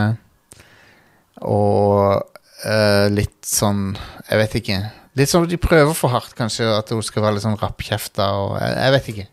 Og 1.41 2.21
uh, 2.65 3.07
litt 3.13 3.45
sånn 3.45 3.91
Jeg 4.29 4.39
vet 4.39 4.55
ikke. 4.61 4.77
Litt 5.17 5.29
sånn 5.29 5.49
De 5.49 5.59
prøver 5.61 5.97
for 5.97 6.13
hardt, 6.13 6.33
kanskje, 6.37 6.69
at 6.69 6.93
hun 6.93 7.03
skal 7.05 7.25
være 7.25 7.37
litt 7.37 7.45
sånn 7.45 7.57
rappkjefta. 7.57 8.29
Jeg, 8.61 8.77
jeg 8.77 8.95
vet 8.95 9.11
ikke. 9.13 9.27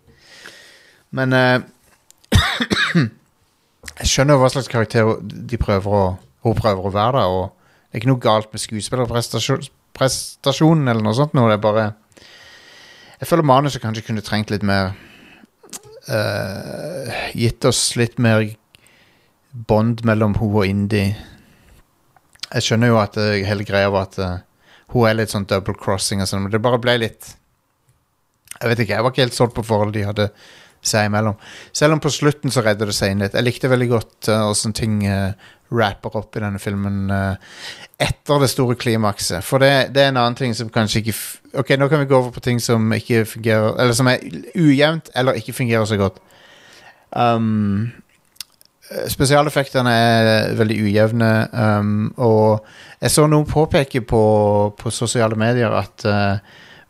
Men 1.20 1.36
uh, 1.36 1.60
Jeg 3.94 4.08
skjønner 4.10 4.40
hva 4.40 4.48
slags 4.50 4.72
karakter 4.72 5.18
de 5.20 5.60
prøver 5.60 5.92
å, 5.94 6.04
hun 6.48 6.56
prøver 6.58 6.88
å 6.88 6.94
være. 6.96 7.20
Da, 7.20 7.28
og 7.28 7.44
Det 7.52 7.98
er 7.98 8.02
ikke 8.02 8.14
noe 8.14 8.24
galt 8.24 8.56
med 8.56 9.68
skuespillerprestasjonen, 9.94 10.88
eller 10.88 11.02
noe 11.02 11.14
sånt. 11.14 11.34
Noe. 11.34 11.48
Det 11.48 11.58
er 11.58 11.62
bare 11.62 11.94
Jeg 13.20 13.28
føler 13.28 13.44
manuset 13.44 13.82
kanskje 13.82 14.04
kunne 14.04 14.22
trengt 14.22 14.50
litt 14.50 14.62
mer 14.62 14.94
uh, 16.08 17.30
Gitt 17.32 17.64
oss 17.64 17.96
litt 17.96 18.18
mer 18.18 18.44
bånd 19.52 20.04
mellom 20.04 20.34
hun 20.34 20.54
og 20.54 20.66
Indie. 20.66 21.14
Jeg 22.52 22.62
skjønner 22.62 22.88
jo 22.90 22.98
at 22.98 23.16
uh, 23.16 23.38
hele 23.46 23.64
greia 23.64 23.90
var 23.90 24.08
at 24.10 24.18
uh, 24.18 24.42
hun 24.92 25.08
er 25.08 25.14
litt 25.14 25.30
sånn 25.30 25.46
double 25.46 25.74
crossing 25.74 26.20
og 26.20 26.28
sånn, 26.28 26.42
men 26.42 26.52
det 26.52 26.60
bare 26.60 26.78
ble 26.78 26.98
litt 26.98 27.36
Jeg 28.60 28.68
vet 28.68 28.80
ikke, 28.80 28.94
jeg 28.94 29.02
var 29.02 29.12
ikke 29.12 29.24
helt 29.24 29.34
solgt 29.34 29.54
på 29.54 29.64
forholdet 29.66 30.00
de 30.00 30.06
hadde 30.06 30.28
seg 30.84 31.06
imellom. 31.06 31.38
Selv 31.72 31.94
om 31.94 32.00
på 32.02 32.12
slutten 32.12 32.52
så 32.52 32.60
redder 32.60 32.90
det 32.90 32.94
seg 32.94 33.14
inn 33.14 33.22
litt. 33.24 33.32
Jeg 33.34 33.46
likte 33.46 33.70
veldig 33.72 33.88
godt 33.88 34.28
åssen 34.28 34.74
ting 34.76 34.98
rapper 35.74 36.16
opp 36.20 36.36
i 36.36 36.42
denne 36.42 36.60
filmen 36.62 37.10
uh, 37.10 37.34
etter 38.00 38.42
det 38.42 38.50
store 38.52 38.76
klimakset. 38.80 39.44
For 39.44 39.62
det, 39.62 39.90
det, 39.94 40.02
er 40.02 40.12
en 40.12 40.20
annen 40.22 40.38
ting 40.38 40.54
som 40.56 40.72
kanskje 40.72 41.04
ikke 41.04 41.18
Ok, 41.54 41.68
nå 41.78 41.86
kan 41.86 42.00
vi 42.02 42.08
gå 42.10 42.16
over 42.18 42.32
på 42.34 42.42
ting 42.42 42.58
som 42.58 42.90
ikke 42.90 43.20
fungerer 43.30 43.76
Eller 43.78 43.94
som 43.94 44.08
er 44.10 44.24
ujevnt 44.58 45.12
eller 45.14 45.38
ikke 45.38 45.54
fungerer 45.54 45.84
så 45.86 45.94
godt. 46.00 46.16
Um, 47.14 47.92
spesialeffektene 49.08 49.90
er 49.90 50.54
veldig 50.58 50.76
ujevne, 50.82 51.30
um, 51.52 52.08
og 52.18 52.66
jeg 53.00 53.14
så 53.14 53.26
noen 53.30 53.46
påpeke 53.46 54.02
på, 54.02 54.24
på 54.78 54.92
sosiale 54.92 55.38
medier 55.38 55.72
at 55.78 56.06
uh, 56.10 56.42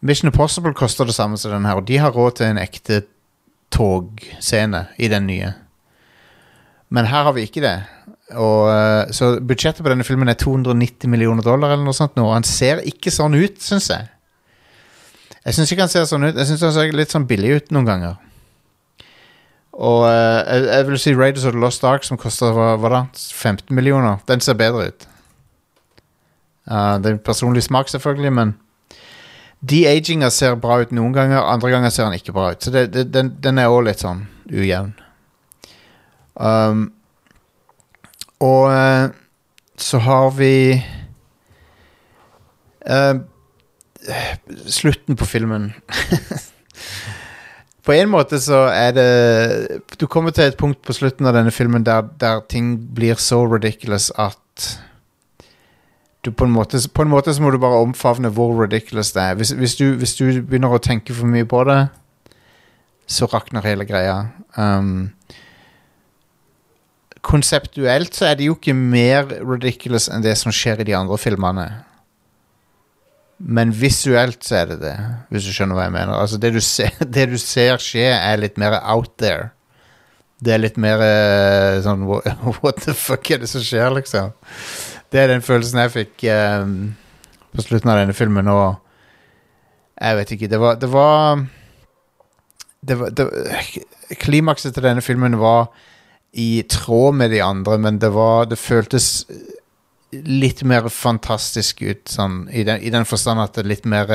Mission 0.04 0.28
Impossible 0.28 0.74
koster 0.76 1.04
det 1.04 1.16
samme 1.16 1.38
som 1.40 1.52
den 1.52 1.68
her, 1.68 1.80
og 1.80 1.88
de 1.88 1.98
har 2.00 2.12
råd 2.12 2.38
til 2.40 2.50
en 2.50 2.60
ekte 2.60 3.02
togscene 3.72 4.86
i 4.98 5.08
den 5.08 5.26
nye. 5.26 5.52
Men 6.88 7.08
her 7.10 7.24
har 7.26 7.32
vi 7.32 7.46
ikke 7.46 7.64
det. 7.64 7.78
Og, 8.32 8.60
uh, 8.70 9.12
så 9.12 9.34
budsjettet 9.44 9.84
på 9.84 9.90
denne 9.92 10.06
filmen 10.06 10.30
er 10.32 10.38
290 10.40 11.10
millioner 11.12 11.44
dollar, 11.44 11.74
eller 11.74 11.84
noe 11.84 11.96
sånt 11.96 12.16
nå, 12.16 12.24
og 12.24 12.38
han 12.38 12.46
ser 12.48 12.80
ikke 12.88 13.12
sånn 13.12 13.36
ut, 13.36 13.60
syns 13.60 13.90
jeg. 13.92 14.08
Jeg 15.44 15.56
syns 15.58 15.72
ikke 15.72 15.84
han 15.84 15.92
ser 15.92 16.06
sånn 16.08 16.24
ut. 16.24 16.38
Jeg 16.38 16.48
syns 16.48 16.64
han 16.64 16.72
ser 16.72 16.96
litt 16.96 17.12
sånn 17.12 17.26
billig 17.28 17.58
ut 17.58 17.74
noen 17.76 17.88
ganger. 17.88 18.14
Og 19.74 20.06
uh, 20.06 20.40
jeg, 20.40 20.66
jeg, 20.70 20.86
vil 20.88 21.00
si 21.02 21.14
Raiders 21.18 21.44
of 21.44 21.56
the 21.56 21.60
Lost 21.60 21.84
Ark, 21.84 22.06
som 22.06 22.20
koster 22.20 22.54
hva, 22.54 22.74
hva 22.80 22.92
da? 22.92 23.02
15 23.12 23.74
millioner, 23.76 24.22
den 24.30 24.44
ser 24.44 24.56
bedre 24.56 24.88
ut. 24.88 25.08
Uh, 26.64 26.96
det 27.02 27.12
er 27.12 27.24
personlig 27.26 27.66
smak, 27.66 27.90
selvfølgelig, 27.92 28.32
men 28.32 28.54
de-aginga 29.64 30.30
ser 30.32 30.56
bra 30.60 30.78
ut 30.80 30.92
noen 30.96 31.12
ganger, 31.12 31.44
andre 31.44 31.72
ganger 31.72 31.92
ser 31.92 32.08
den 32.08 32.18
ikke 32.18 32.34
bra 32.36 32.50
ut. 32.52 32.64
Så 32.64 32.72
det, 32.72 32.88
det, 32.94 33.08
den, 33.12 33.34
den, 33.44 33.60
er 33.60 33.72
òg 33.72 33.84
litt 33.88 34.04
sånn 34.04 34.24
ujevn. 34.48 34.92
Um, 36.34 36.88
og 38.42 38.70
uh, 38.70 39.12
så 39.76 39.98
har 39.98 40.30
vi 40.38 40.54
uh, 42.90 43.22
Slutten 44.68 45.16
på 45.16 45.24
filmen. 45.24 45.70
på 47.86 47.92
en 47.92 48.10
måte 48.12 48.36
så 48.40 48.66
er 48.68 48.90
det 48.92 49.80
Du 50.00 50.06
kommer 50.06 50.30
til 50.30 50.44
et 50.44 50.58
punkt 50.60 50.82
på 50.84 50.92
slutten 50.92 51.26
av 51.26 51.32
denne 51.32 51.52
filmen 51.54 51.86
der, 51.86 52.04
der 52.20 52.42
ting 52.48 52.76
blir 52.94 53.16
så 53.16 53.44
ridiculous 53.48 54.10
at 54.18 54.38
du 56.24 56.32
på, 56.32 56.44
en 56.44 56.50
måte, 56.50 56.78
på 56.88 57.02
en 57.02 57.08
måte 57.12 57.34
så 57.34 57.42
må 57.42 57.50
du 57.52 57.58
bare 57.60 57.82
omfavne 57.84 58.30
hvor 58.32 58.56
ridiculous 58.62 59.12
det 59.12 59.22
er. 59.22 59.34
Hvis, 59.34 59.50
hvis, 59.50 59.74
du, 59.76 59.84
hvis 60.00 60.14
du, 60.16 60.24
begynner 60.40 60.72
å 60.72 60.80
tenke 60.80 61.12
for 61.12 61.28
mye 61.28 61.44
på 61.44 61.60
det, 61.68 61.82
så 63.04 63.28
rakner 63.28 63.66
hele 63.66 63.84
greia. 63.84 64.16
Um, 64.56 65.12
konseptuelt 67.24 68.14
så 68.14 68.30
er 68.30 68.38
det 68.38 68.48
jo 68.48 68.56
ikke 68.58 68.76
mer 68.76 69.26
ridiculous 69.40 70.10
enn 70.12 70.24
det 70.24 70.36
som 70.40 70.52
skjer 70.54 70.82
i 70.82 70.88
de 70.90 70.96
andre 70.96 71.18
filmene. 71.20 71.66
Men 73.38 73.72
visuelt 73.74 74.44
så 74.46 74.60
er 74.60 74.70
det 74.72 74.78
det, 74.84 74.94
hvis 75.32 75.48
du 75.48 75.52
skjønner 75.52 75.76
hva 75.76 75.88
jeg 75.88 75.94
mener. 75.96 76.14
Altså 76.16 76.38
Det 76.40 76.52
du 76.54 76.60
ser, 76.64 76.92
det 77.16 77.28
du 77.32 77.38
ser 77.40 77.80
skje, 77.82 78.06
er 78.14 78.40
litt 78.40 78.60
mer 78.60 78.78
out 78.82 79.16
there. 79.20 79.50
Det 80.44 80.54
er 80.54 80.60
litt 80.60 80.76
mer 80.80 81.00
uh, 81.00 81.80
sånn 81.84 82.04
What 82.62 82.84
the 82.84 82.94
fuck 82.96 83.30
er 83.32 83.42
det 83.42 83.50
som 83.50 83.64
skjer, 83.64 83.90
liksom? 83.96 84.34
Det 85.12 85.22
er 85.22 85.30
den 85.30 85.44
følelsen 85.46 85.80
jeg 85.84 85.94
fikk 85.94 86.26
um, 86.28 86.94
på 87.54 87.64
slutten 87.64 87.92
av 87.92 88.00
denne 88.02 88.16
filmen, 88.16 88.50
og 88.50 88.80
jeg 89.94 90.16
vet 90.18 90.30
ikke 90.34 90.48
Det 90.50 90.58
var 90.58 90.78
Det 90.82 90.88
var, 90.90 91.44
det 92.82 92.96
var 92.98 93.68
Klimakset 94.18 94.74
til 94.74 94.82
denne 94.82 95.04
filmen 95.06 95.38
var 95.38 95.70
i 96.34 96.64
tråd 96.70 97.14
med 97.14 97.30
de 97.30 97.40
andre, 97.44 97.78
men 97.78 98.00
det 98.02 98.10
var 98.14 98.46
Det 98.50 98.58
føltes 98.58 99.26
litt 100.14 100.62
mer 100.62 100.88
fantastisk 100.90 101.82
ut, 101.82 102.04
sånn, 102.10 102.44
i, 102.50 102.62
den, 102.66 102.82
i 102.82 102.90
den 102.90 103.06
forstand 103.06 103.42
at 103.42 103.54
det 103.54 103.64
er 103.64 103.70
litt 103.72 103.88
mer 103.88 104.10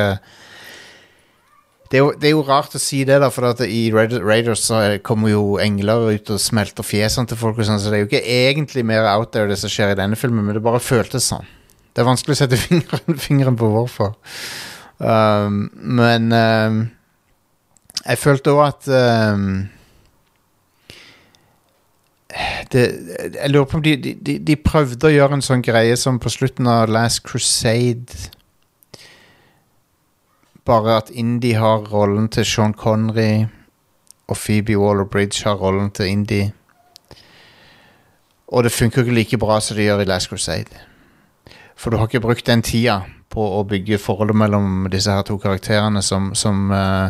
det 1.89 1.97
er, 1.97 2.03
jo, 2.03 2.09
det 2.13 2.27
er, 2.29 2.33
jo, 2.35 2.43
rart 2.45 2.75
å 2.77 2.79
si 2.81 2.99
det, 3.07 3.15
da, 3.17 3.31
for 3.33 3.63
i 3.65 3.79
Raiders 3.89 4.67
så 4.67 4.81
kommer 5.01 5.31
jo 5.31 5.57
engler 5.57 6.11
ut 6.13 6.29
og 6.29 6.41
smelter 6.41 6.85
fjesene 6.85 7.25
til 7.31 7.39
folk, 7.39 7.57
og 7.57 7.65
sånn, 7.65 7.81
så 7.81 7.89
det 7.89 7.97
er 7.97 8.03
jo 8.03 8.09
ikke 8.11 8.21
egentlig 8.29 8.83
mer 8.85 9.07
out 9.09 9.31
there 9.33 9.49
det 9.49 9.57
som 9.57 9.71
skjer 9.73 9.95
i 9.95 9.97
denne 9.97 10.19
filmen, 10.19 10.45
men 10.45 10.59
det 10.59 10.61
bare 10.63 10.83
føltes 10.83 11.31
sånn. 11.31 11.47
Det 11.89 12.03
er 12.03 12.09
vanskelig 12.11 12.37
å 12.37 12.41
sette 12.43 12.59
fingeren, 12.67 13.17
fingeren 13.17 13.57
på 13.57 13.71
hvorfor. 13.73 14.13
Um, 15.01 15.63
men 15.97 16.29
um, 16.29 16.79
jeg 18.03 18.21
følte 18.21 18.53
òg 18.53 18.61
at 18.67 18.91
um, 19.33 19.49
det, 22.71 22.83
Jeg 23.35 23.49
lurer 23.49 23.65
på 23.65 23.77
om 23.77 23.83
de, 23.83 23.95
de, 23.97 24.37
de 24.39 24.55
prøvde 24.55 25.07
å 25.07 25.13
gjøre 25.13 25.39
en 25.39 25.45
sånn 25.45 25.63
greie 25.65 25.95
som 25.97 26.19
på 26.21 26.29
slutten 26.29 26.67
av 26.69 26.91
Last 26.93 27.23
Crusade 27.25 28.29
bare 30.69 30.97
at 31.01 31.09
Indie 31.09 31.57
har 31.57 31.87
rollen 31.89 32.27
til 32.29 32.45
Sean 32.45 32.73
Connery, 32.77 33.47
og 34.29 34.37
Phoebe 34.37 34.77
Waller-Bridge 34.77 35.47
har 35.47 35.57
rollen 35.57 35.89
til 35.91 36.11
Indie. 36.11 36.51
Og 38.47 38.63
det 38.63 38.71
funker 38.71 39.01
ikke 39.01 39.15
like 39.15 39.39
bra 39.41 39.59
som 39.61 39.77
det 39.77 39.87
gjør 39.87 40.03
i 40.03 40.09
Last 40.09 40.29
Crusade. 40.29 40.83
For 41.75 41.89
du 41.89 41.97
har 41.97 42.09
ikke 42.09 42.21
brukt 42.21 42.45
den 42.45 42.61
tida 42.61 43.01
på 43.29 43.45
å 43.59 43.63
bygge 43.63 44.01
forholdet 44.01 44.37
mellom 44.37 44.87
disse 44.91 45.13
her 45.13 45.25
to 45.25 45.37
karakterene 45.41 46.01
som, 46.05 46.33
som 46.35 46.71
uh, 46.73 47.09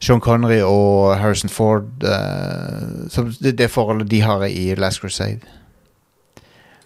Sean 0.00 0.20
Connery 0.20 0.62
og 0.64 1.18
Harrison 1.20 1.52
Ford 1.52 1.88
uh, 2.04 3.24
det, 3.42 3.58
det, 3.58 3.70
forholdet 3.70 4.10
de 4.10 4.22
har 4.24 4.44
i 4.48 4.74
Last 4.74 5.00
Crusade. 5.00 5.40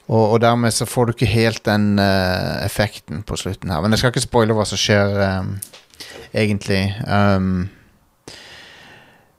Og, 0.08 0.30
og, 0.30 0.40
dermed 0.40 0.70
så 0.70 0.84
får 0.84 1.04
du 1.04 1.12
ikke 1.12 1.26
helt 1.26 1.64
den 1.66 1.98
uh, 1.98 2.64
effekten 2.64 3.22
på 3.22 3.36
slutten 3.36 3.70
her. 3.70 3.80
Men 3.80 3.90
jeg 3.90 3.98
skal 3.98 4.12
ikke 4.12 4.26
spoile 4.26 4.56
hva 4.56 4.66
som 4.68 4.80
skjer, 4.80 5.14
um, 5.40 5.54
egentlig. 6.34 6.82
Um, 7.08 7.68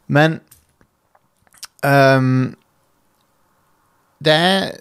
men 0.08 0.40
um, 1.84 2.56
Det 4.24 4.34
er 4.34 4.74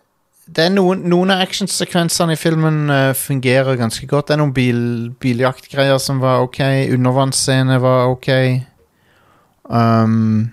det 0.44 0.66
er 0.66 0.72
noen, 0.74 1.06
noen 1.08 1.32
av 1.32 1.40
actionsekvensene 1.40 2.34
i 2.34 2.38
filmen 2.38 2.90
uh, 2.92 3.14
fungerer 3.16 3.78
ganske 3.80 4.04
godt. 4.06 4.28
Det 4.28 4.34
er 4.34 4.40
noen 4.42 4.52
bil, 4.52 4.80
biljaktgreier 5.20 5.96
som 5.98 6.20
var 6.20 6.44
ok. 6.44 6.60
Undervannsscene 6.92 7.78
var 7.80 8.12
ok. 8.12 8.28
Um, 9.64 10.50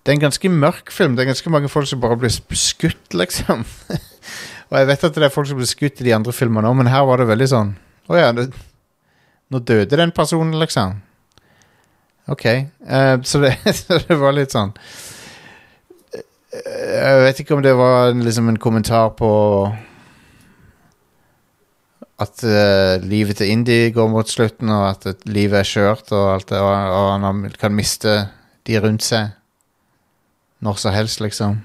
det 0.00 0.12
er 0.12 0.16
en 0.16 0.24
ganske 0.24 0.52
mørk 0.52 0.90
film. 0.94 1.14
Det 1.16 1.24
er 1.24 1.30
ganske 1.32 1.52
mange 1.52 1.70
folk 1.72 1.88
som 1.90 2.00
bare 2.02 2.18
blir 2.20 2.32
skutt, 2.32 3.14
liksom. 3.14 3.66
Og 4.70 4.78
jeg 4.78 4.88
vet 4.90 5.06
at 5.06 5.18
det 5.18 5.26
er 5.26 5.34
folk 5.34 5.50
som 5.50 5.58
blir 5.58 5.70
skutt 5.70 6.00
i 6.00 6.08
de 6.08 6.14
andre 6.14 6.34
filmene 6.34 6.68
òg, 6.70 6.76
men 6.78 6.90
her 6.90 7.06
var 7.08 7.18
det 7.18 7.26
veldig 7.26 7.46
sånn 7.50 7.72
Å 8.10 8.18
ja, 8.18 8.28
det, 8.36 8.44
nå 9.50 9.58
døde 9.66 9.98
den 9.98 10.12
personen, 10.14 10.54
liksom. 10.62 11.00
Ok. 12.30 12.46
Uh, 12.86 13.16
så, 13.26 13.42
det, 13.42 13.56
så 13.80 13.98
det 14.06 14.18
var 14.18 14.36
litt 14.36 14.54
sånn 14.54 14.74
Eh, 16.50 16.98
Jeg 16.98 17.22
vet 17.24 17.40
ikke 17.40 17.54
om 17.54 17.62
det 17.62 17.76
var 17.78 18.10
liksom 18.14 18.48
en 18.50 18.58
kommentar 18.58 19.12
på 19.18 19.30
at 22.20 22.44
uh, 22.44 23.00
livet 23.00 23.40
til 23.40 23.50
Indie 23.52 23.90
går 23.96 24.10
mot 24.12 24.28
slutten, 24.28 24.68
og 24.72 24.86
at 24.90 25.06
et 25.08 25.26
livet 25.30 25.62
er 25.62 25.68
skjørt, 25.68 26.12
og, 26.12 26.26
alt 26.34 26.50
det, 26.52 26.60
og, 26.60 26.70
og 26.70 27.10
han 27.24 27.42
kan 27.60 27.74
miste 27.76 28.16
de 28.68 28.80
rundt 28.82 29.06
seg 29.06 29.36
når 30.60 30.76
som 30.76 30.92
helst, 30.92 31.22
liksom. 31.24 31.60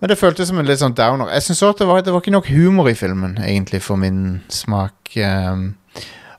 Men 0.00 0.12
det 0.12 0.18
føltes 0.20 0.48
som 0.48 0.60
en 0.60 0.68
litt 0.68 0.80
sånn 0.80 0.96
downer. 0.96 1.28
Jeg 1.32 1.44
synes 1.44 1.62
også 1.62 1.74
at 1.74 1.80
det 1.80 1.88
var, 1.88 2.02
det 2.04 2.12
var 2.12 2.22
ikke 2.22 2.32
nok 2.32 2.48
humor 2.52 2.88
i 2.88 2.96
filmen, 2.96 3.36
egentlig, 3.40 3.82
for 3.84 4.00
min 4.00 4.40
smak. 4.52 5.12
Um, 5.16 5.74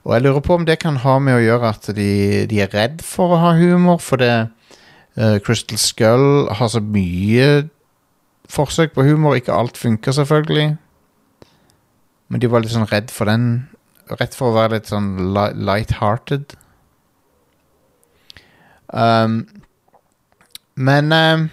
og 0.01 0.15
jeg 0.15 0.25
lurer 0.25 0.41
på 0.45 0.57
om 0.57 0.65
det 0.65 0.79
kan 0.81 0.97
ha 1.03 1.17
med 1.21 1.37
å 1.37 1.43
gjøre 1.43 1.73
at 1.75 1.91
de, 1.97 2.11
de 2.49 2.61
er 2.63 2.73
redd 2.73 3.03
for 3.05 3.35
å 3.35 3.41
ha 3.43 3.51
humor, 3.57 3.99
for 4.01 4.21
det 4.21 4.33
eh, 5.13 5.37
Crystal 5.45 5.77
Skull 5.77 6.49
har 6.57 6.71
så 6.73 6.81
mye 6.81 7.67
forsøk 8.49 8.95
på 8.95 9.05
humor. 9.05 9.37
Ikke 9.37 9.53
alt 9.53 9.77
funker, 9.77 10.15
selvfølgelig. 10.17 10.73
Men 12.31 12.39
de 12.39 12.47
var 12.47 12.63
litt 12.63 12.71
sånn 12.71 12.87
redd 12.87 13.11
for 13.11 13.27
den. 13.27 13.47
Redd 14.11 14.35
for 14.37 14.51
å 14.51 14.55
være 14.55 14.77
litt 14.77 14.91
sånn 14.91 15.33
li 15.35 15.47
light-hearted. 15.67 16.55
Um, 18.91 19.43
men 20.75 21.11
um, 21.15 21.49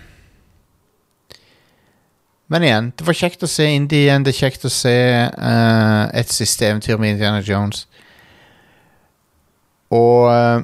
Men 2.48 2.64
igjen, 2.64 2.86
det 2.96 3.04
var 3.04 3.12
kjekt 3.18 3.42
å 3.44 3.50
se 3.50 3.66
Indie 3.68 4.06
igjen. 4.06 4.22
Det 4.24 4.32
er 4.32 4.38
kjekt 4.38 4.62
å 4.64 4.70
se 4.72 4.94
uh, 5.28 6.04
et 6.16 6.30
siste 6.32 6.64
eventyr 6.64 6.96
med 6.96 7.18
Indiana 7.18 7.42
Jones. 7.44 7.82
Og 9.92 10.30
uh, 10.32 10.62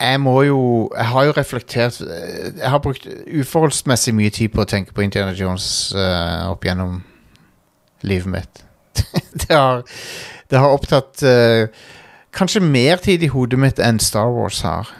jeg 0.00 0.20
må 0.20 0.42
jo 0.42 0.60
Jeg 0.96 1.06
har 1.06 1.24
jo 1.24 1.32
reflektert 1.36 2.00
eh, 2.00 2.52
Jeg 2.56 2.70
har 2.70 2.80
brukt 2.82 3.06
uforholdsmessig 3.40 4.14
mye 4.16 4.32
tid 4.32 4.52
på 4.52 4.64
å 4.64 4.68
tenke 4.68 4.92
på 4.92 5.04
Indiana 5.04 5.32
Jones 5.36 5.66
uh, 5.96 6.50
opp 6.50 6.64
gjennom 6.64 7.02
livet 8.04 8.30
mitt. 8.30 8.64
det, 9.40 9.50
har, 9.50 9.82
det 10.50 10.60
har 10.60 10.74
opptatt 10.76 11.24
uh, 11.26 11.66
kanskje 12.34 12.62
mer 12.62 13.02
tid 13.02 13.24
i 13.24 13.32
hodet 13.32 13.58
mitt 13.58 13.82
enn 13.82 14.00
Star 14.02 14.30
Wars 14.32 14.60
har. 14.66 14.90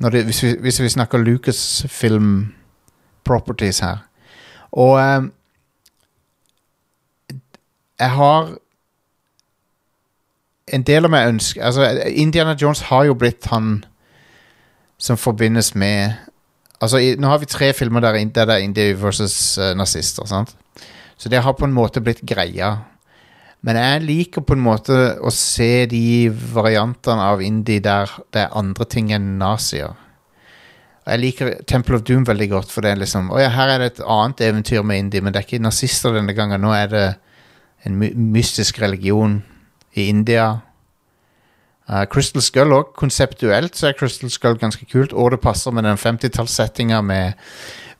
Det, 0.00 0.24
hvis, 0.24 0.42
vi, 0.42 0.54
hvis 0.60 0.80
vi 0.80 0.88
snakker 0.88 1.20
Lucasfilm 1.20 2.54
properties 3.24 3.78
her. 3.84 4.04
Og 4.72 4.98
um, 5.18 5.32
jeg 7.98 8.10
har 8.10 8.56
En 10.72 10.82
del 10.86 11.04
av 11.04 11.10
meg 11.10 11.28
ønsker 11.28 11.64
Altså, 11.66 11.88
Indiana 12.06 12.54
Jones 12.54 12.80
har 12.86 13.04
jo 13.08 13.16
blitt 13.18 13.48
han 13.50 13.84
som 14.98 15.18
forbindes 15.18 15.74
med 15.74 16.12
Altså, 16.80 16.96
i, 17.02 17.16
Nå 17.18 17.28
har 17.28 17.38
vi 17.42 17.50
tre 17.50 17.72
filmer 17.72 18.00
der, 18.00 18.12
der 18.12 18.44
det 18.44 18.54
er 18.54 18.64
Indie 18.64 19.02
versus 19.02 19.58
uh, 19.58 19.74
nazister. 19.76 20.24
sant? 20.26 20.56
Så 21.20 21.28
det 21.28 21.42
har 21.44 21.52
på 21.52 21.66
en 21.68 21.76
måte 21.76 22.00
blitt 22.00 22.22
greia. 22.24 22.78
Men 23.60 23.76
jeg 23.76 24.04
liker 24.06 24.44
på 24.46 24.56
en 24.56 24.62
måte 24.64 24.94
å 25.20 25.32
se 25.34 25.84
de 25.90 26.30
variantene 26.30 27.26
av 27.34 27.42
indie 27.44 27.82
der 27.84 28.08
det 28.32 28.46
er 28.46 28.54
andre 28.56 28.86
ting 28.88 29.10
enn 29.12 29.34
nazier. 29.40 29.92
Jeg 31.04 31.20
liker 31.20 31.50
Temple 31.68 31.98
of 31.98 32.06
Doom 32.08 32.24
veldig 32.28 32.46
godt, 32.52 32.72
for 32.72 32.84
det 32.84 32.94
er 32.94 33.02
liksom 33.02 33.30
Å 33.32 33.40
ja, 33.40 33.50
her 33.52 33.72
er 33.72 33.82
det 33.82 33.88
et 33.90 34.02
annet 34.04 34.40
eventyr 34.46 34.84
med 34.86 35.00
indie, 35.02 35.20
men 35.20 35.34
det 35.34 35.42
er 35.42 35.46
ikke 35.48 35.60
nazister 35.60 36.14
denne 36.16 36.32
gangen. 36.36 36.62
Nå 36.62 36.72
er 36.76 36.88
det 36.92 37.06
en 37.88 37.98
my 38.00 38.10
mystisk 38.36 38.80
religion 38.80 39.40
i 39.96 40.06
India. 40.08 40.46
Uh, 41.90 42.04
Crystal 42.08 42.44
Skull 42.44 42.72
òg. 42.76 42.94
Konseptuelt 42.96 43.76
så 43.76 43.90
er 43.90 43.98
Crystal 43.98 44.32
Skull 44.32 44.56
ganske 44.60 44.88
kult, 44.88 45.12
og 45.12 45.34
det 45.34 45.42
passer 45.44 45.74
med 45.74 45.84
den 45.88 46.00
50-tallssettinga 46.00 47.02
med 47.04 47.36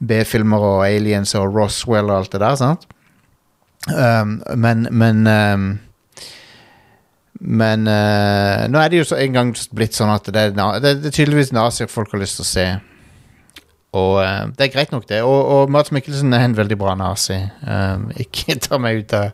B-filmer 0.01 0.65
og 0.71 0.87
aliens 0.87 1.35
og 1.37 1.53
Roswell 1.57 2.09
og 2.09 2.23
alt 2.23 2.37
det 2.37 2.43
der, 2.45 2.57
sant? 2.61 2.89
Um, 3.89 4.43
men 4.57 4.89
men 4.91 5.27
um, 5.27 5.79
Men 7.41 7.87
uh, 7.89 8.69
nå 8.69 8.77
er 8.77 8.91
det 8.93 8.99
jo 8.99 9.07
så 9.09 9.17
en 9.17 9.33
gang 9.33 9.51
blitt 9.73 9.97
sånn 9.97 10.11
at 10.13 10.27
det 10.29 10.41
er, 10.51 10.51
det, 10.53 10.91
er 11.09 11.15
tydeligvis 11.15 11.55
nazier 11.57 11.89
folk 11.89 12.13
har 12.13 12.21
lyst 12.21 12.37
til 12.37 12.45
å 12.45 12.49
se. 12.51 12.67
Og 13.97 14.19
uh, 14.21 14.51
det 14.53 14.67
er 14.67 14.73
greit 14.75 14.93
nok, 14.93 15.07
det. 15.09 15.23
Og, 15.25 15.39
og 15.55 15.73
Mats 15.73 15.89
Mikkelsen 15.89 16.37
er 16.37 16.45
en 16.45 16.57
veldig 16.59 16.77
bra 16.77 16.93
nazi. 17.01 17.39
Um, 17.65 18.11
ikke 18.25 18.59
ta 18.61 18.77
meg 18.77 19.07
ut 19.07 19.17
av 19.17 19.33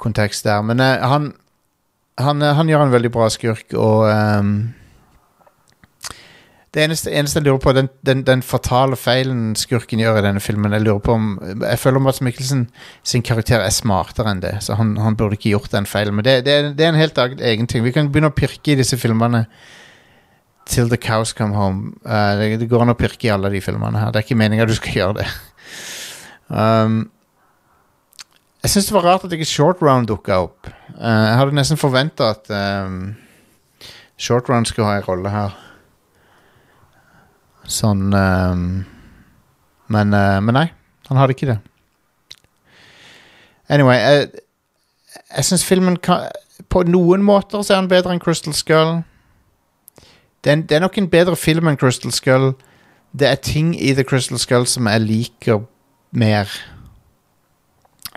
kontekst 0.00 0.48
der, 0.48 0.64
men 0.64 0.80
uh, 0.80 1.04
han, 1.04 1.28
han, 2.24 2.40
han 2.40 2.72
gjør 2.72 2.86
en 2.86 2.96
veldig 2.96 3.12
bra 3.12 3.28
skurk, 3.32 3.76
og 3.76 4.08
det 6.74 6.82
eneste, 6.82 7.12
eneste 7.14 7.38
jeg 7.38 7.46
lurer 7.46 7.60
på, 7.62 7.72
den, 7.76 7.88
den, 8.02 8.24
den 8.26 8.40
fatale 8.42 8.96
feilen 8.98 9.52
skurken 9.58 10.00
gjør 10.02 10.18
i 10.18 10.24
denne 10.26 10.42
filmen 10.42 10.74
Jeg 10.74 10.82
lurer 10.82 11.02
på 11.06 11.14
om 11.14 11.28
Jeg 11.62 11.78
føler 11.78 12.02
Mads 12.02 12.18
Mikkelsen 12.24 12.64
sin 13.06 13.22
karakter 13.22 13.62
er 13.62 13.70
smartere 13.70 14.32
enn 14.32 14.42
det, 14.42 14.56
så 14.66 14.74
han, 14.80 14.96
han 14.98 15.14
burde 15.18 15.38
ikke 15.38 15.52
gjort 15.52 15.70
den 15.70 15.86
feilen. 15.86 16.18
Men 16.18 16.26
det, 16.26 16.40
det, 16.48 16.56
det 16.74 16.86
er 16.86 16.90
en 16.90 16.98
helt 16.98 17.18
egen 17.22 17.70
ting. 17.70 17.84
Vi 17.86 17.94
kan 17.94 18.10
begynne 18.10 18.32
å 18.32 18.34
pirke 18.34 18.74
i 18.74 18.78
disse 18.80 18.98
filmene 18.98 19.44
till 20.66 20.90
the 20.90 20.98
cows 20.98 21.32
come 21.32 21.54
home. 21.54 21.94
Uh, 22.04 22.34
det, 22.40 22.48
det, 22.60 22.68
går 22.70 22.82
an 22.82 22.94
å 22.94 22.98
pirke 22.98 23.28
i 23.28 23.32
alle 23.34 23.52
de 23.52 23.62
filmene 23.62 24.00
her. 24.00 24.10
Det 24.10 24.20
er 24.20 24.26
ikke 24.26 24.40
meninga 24.40 24.66
du 24.66 24.74
skal 24.74 24.98
gjøre 24.98 25.18
det. 25.20 25.28
Um, 26.48 27.04
jeg 28.64 28.72
syns 28.72 28.88
det 28.88 28.96
var 28.96 29.06
rart 29.06 29.26
at 29.26 29.32
ikke 29.36 29.46
Short 29.48 29.82
Round 29.84 30.08
dukka 30.10 30.40
opp. 30.48 30.70
Uh, 30.96 31.28
jeg 31.28 31.38
hadde 31.38 31.58
nesten 31.60 31.78
forventa 31.80 32.32
at 32.34 32.50
um, 32.50 33.12
Short 34.16 34.50
Round 34.50 34.66
skulle 34.66 34.88
ha 34.88 34.98
en 34.98 35.06
rolle 35.06 35.30
her. 35.30 35.54
Sånn 37.70 38.12
um, 38.12 38.66
men, 39.86 40.14
uh, 40.14 40.40
men 40.40 40.56
nei, 40.56 40.68
han 41.08 41.20
hadde 41.20 41.36
ikke 41.36 41.48
det. 41.52 41.58
Anyway, 43.68 43.96
jeg, 43.96 44.28
jeg 45.36 45.44
syns 45.44 45.64
filmen 45.64 45.96
kan 45.96 46.28
På 46.68 46.82
noen 46.84 47.22
måter 47.24 47.62
så 47.62 47.74
er 47.74 47.82
han 47.82 47.88
bedre 47.88 48.12
enn 48.12 48.22
Crystal 48.22 48.54
Skull. 48.54 49.02
Det 50.44 50.52
er, 50.52 50.62
det 50.62 50.76
er 50.76 50.84
nok 50.84 50.98
en 50.98 51.10
bedre 51.10 51.36
film 51.36 51.68
enn 51.68 51.78
Crystal 51.80 52.12
Skull. 52.12 52.52
Det 53.12 53.28
er 53.28 53.40
ting 53.42 53.74
i 53.74 53.94
The 53.94 54.04
Crystal 54.04 54.38
Skull 54.38 54.66
som 54.70 54.86
jeg 54.90 55.02
liker 55.02 55.64
mer. 56.14 56.50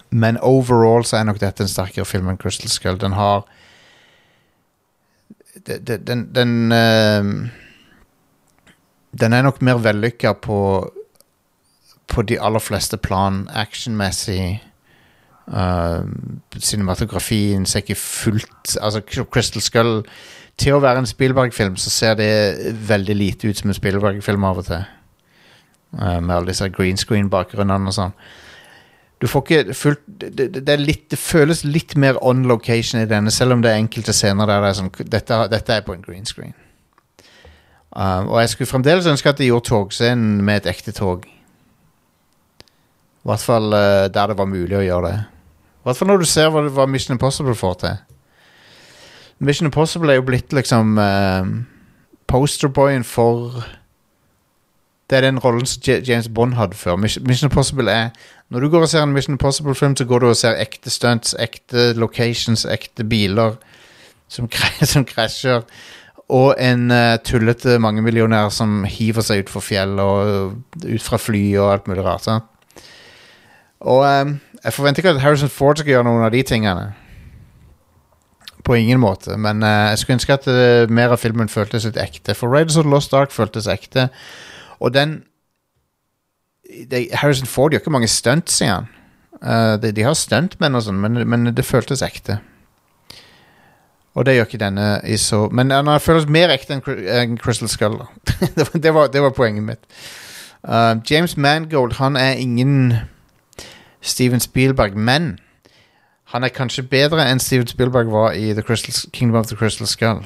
Men 0.09 0.37
overall 0.37 1.05
så 1.05 1.17
er 1.17 1.27
nok 1.27 1.41
dette 1.41 1.65
en 1.65 1.71
sterkere 1.71 2.05
film 2.05 2.29
enn 2.29 2.39
Crystal 2.41 2.69
Skull. 2.71 2.99
Den 3.01 3.17
har 3.17 3.47
Den, 5.67 6.05
den, 6.05 6.19
den 6.35 6.71
uh, 6.71 7.49
den 9.11 9.33
er 9.33 9.45
nok 9.45 9.61
mer 9.61 9.79
vellykka 9.81 10.33
på 10.43 10.59
på 12.07 12.21
de 12.21 12.39
aller 12.41 12.59
fleste 12.59 12.97
plan. 12.97 13.49
Actionmessig. 13.53 14.63
Uh, 15.47 16.03
cinematografien 16.59 17.65
ser 17.65 17.79
ikke 17.79 17.95
fullt 17.95 18.73
Altså, 18.81 18.99
Crystal 19.31 19.61
Skull 19.63 20.01
Til 20.59 20.75
å 20.75 20.81
være 20.83 20.99
en 20.99 21.07
Spielberg-film 21.07 21.77
så 21.79 21.87
ser 21.89 22.17
det 22.19 22.73
veldig 22.89 23.15
lite 23.15 23.47
ut 23.47 23.55
som 23.55 23.71
en 23.71 23.77
Spielberg-film 23.77 24.43
av 24.43 24.59
og 24.59 24.67
til. 24.67 24.83
Uh, 25.93 26.19
med 26.19 26.35
alle 26.35 26.51
disse 26.51 26.67
green 26.75 26.99
screen-bakgrunnene 26.99 27.93
og 27.93 27.95
sånn. 27.95 28.17
Du 29.21 29.27
får 29.31 29.45
ikke 29.45 29.73
fullt 29.73 30.03
det, 30.19 30.49
det, 30.67 30.79
litt, 30.81 31.07
det 31.13 31.17
føles 31.21 31.63
litt 31.63 31.95
mer 31.95 32.19
on 32.21 32.43
location 32.49 32.99
i 32.99 33.07
denne, 33.07 33.31
selv 33.31 33.55
om 33.55 33.63
det 33.63 33.71
er 33.71 33.79
enkelte 33.79 34.13
scener 34.13 34.49
der 34.49 34.65
det 34.65 34.73
er 34.73 34.79
sånn 34.81 34.91
Dette, 34.99 35.39
dette 35.53 35.77
er 35.77 35.85
på 35.87 35.95
en 35.95 36.03
green 36.03 36.27
screen. 36.27 36.57
Um, 37.95 38.27
og 38.27 38.39
jeg 38.39 38.49
skulle 38.49 38.67
fremdeles 38.67 39.05
ønske 39.05 39.29
at 39.29 39.37
de 39.37 39.45
gjorde 39.45 39.69
togscenen 39.69 40.45
med 40.45 40.55
et 40.55 40.73
ekte 40.73 40.91
tog. 40.91 41.25
I 41.27 43.29
hvert 43.29 43.39
fall 43.39 43.73
uh, 43.73 44.11
der 44.13 44.27
det 44.27 44.37
var 44.37 44.45
mulig 44.45 44.77
å 44.77 44.83
gjøre 44.83 45.07
det. 45.07 45.21
I 45.23 45.87
hvert 45.87 45.97
fall 45.97 46.11
når 46.11 46.21
du 46.21 46.27
ser 46.27 46.51
hva, 46.51 46.65
hva 46.67 46.85
Mission 46.85 47.15
Impossible 47.15 47.55
får 47.55 47.73
til. 47.83 47.95
Mission 49.39 49.69
Impossible 49.69 50.11
er 50.11 50.19
jo 50.19 50.27
blitt 50.27 50.53
liksom 50.53 50.99
uh, 50.99 51.47
posterboyen 52.27 53.03
for 53.03 53.63
Det 55.09 55.17
er 55.17 55.21
den 55.21 55.39
rollen 55.39 55.65
som 55.65 55.81
James 56.07 56.27
Bond 56.27 56.53
hadde 56.53 56.75
før. 56.75 56.95
Mission 56.95 57.47
Impossible 57.47 57.91
er 57.91 58.09
Når 58.49 58.59
du 58.59 58.69
går 58.69 58.81
og 58.81 58.89
ser 58.89 59.03
en 59.03 59.13
Mission 59.13 59.33
Impossible-film, 59.33 59.95
så 59.95 60.05
går 60.05 60.19
du 60.19 60.27
og 60.27 60.35
ser 60.35 60.59
ekte 60.59 60.89
stunts, 60.89 61.35
ekte 61.39 61.93
locations, 61.93 62.65
ekte 62.65 63.03
biler 63.03 63.55
som, 64.27 64.49
som 64.91 65.05
krasjer 65.05 65.63
og 66.27 66.57
en 66.59 66.91
uh, 66.91 67.15
tullete 67.23 67.77
mangemillionær 67.79 68.51
som 68.51 68.81
hiver 68.87 69.23
seg 69.23 69.45
utfor 69.45 69.63
fjell 69.63 69.95
og 70.03 70.83
ut 70.83 71.03
fra 71.03 71.19
fly 71.21 71.43
og 71.55 71.71
alt 71.71 71.87
mulig 71.87 72.03
rart. 72.03 72.25
Sant? 72.27 72.49
Og 73.87 74.03
um, 74.03 74.33
jeg 74.63 74.73
forventer 74.73 75.03
ikke 75.03 75.15
at 75.15 75.21
Harrison 75.21 75.51
Ford 75.53 75.79
skal 75.79 75.93
gjøre 75.93 76.07
noen 76.09 76.25
av 76.25 76.33
de 76.33 76.41
tingene. 76.43 76.89
På 78.67 78.75
ingen 78.75 78.99
måte, 78.99 79.37
men 79.39 79.63
uh, 79.63 79.93
jeg 79.93 80.01
skulle 80.01 80.17
ønske 80.17 80.35
at 80.35 80.49
uh, 80.51 80.91
mer 80.91 81.15
av 81.15 81.21
filmen 81.23 81.47
føltes 81.47 81.87
litt 81.87 81.99
ekte. 82.01 82.35
For 82.35 82.51
Raiders 82.51 82.75
of 82.75 82.83
the 82.83 82.91
Lost 82.91 83.15
Ark 83.15 83.31
føltes 83.31 83.69
ekte, 83.71 84.09
og 84.83 84.91
den 84.97 85.21
de, 86.67 87.07
Harrison 87.15 87.47
Ford 87.47 87.71
gjør 87.71 87.85
ikke 87.85 87.95
mange 87.95 88.11
stunts 88.11 88.59
i 88.59 88.67
han. 88.67 88.91
Uh, 89.39 89.77
de, 89.79 89.93
de 89.95 90.03
har 90.03 90.17
stuntmenn 90.17 90.75
og 90.75 90.83
sånn, 90.83 90.99
men, 90.99 91.21
men 91.29 91.53
det 91.55 91.63
føltes 91.63 92.03
ekte. 92.03 92.41
Og 94.17 94.25
det 94.25 94.33
gjør 94.33 94.47
ikke 94.49 94.57
denne 94.57 94.85
i 95.05 95.17
så 95.21 95.43
Men 95.53 95.71
han 95.71 95.99
føles 96.01 96.25
mer 96.25 96.49
ekte 96.49 96.79
enn 96.79 97.37
Crystal 97.37 97.69
Skull. 97.69 97.99
det, 98.57 98.93
var, 98.93 99.11
det, 99.13 99.21
var, 99.21 99.29
poenget 99.29 99.63
mitt. 99.63 99.85
Uh, 100.65 100.97
James 101.11 101.37
Mangold 101.37 101.93
han 101.99 102.15
er 102.15 102.31
ingen 102.41 102.95
Steven 104.01 104.39
Spielberg, 104.39 104.97
men 104.97 105.37
han 106.33 106.43
er 106.43 106.49
kanskje 106.49 106.83
bedre 106.83 107.27
enn 107.29 107.39
Steven 107.39 107.67
Spielberg 107.67 108.09
var 108.11 108.33
i 108.33 108.53
The 108.53 108.65
Crystal, 108.65 109.11
Kingdom 109.13 109.39
of 109.39 109.47
the 109.47 109.55
Crystal 109.55 109.87
Skull. 109.87 110.25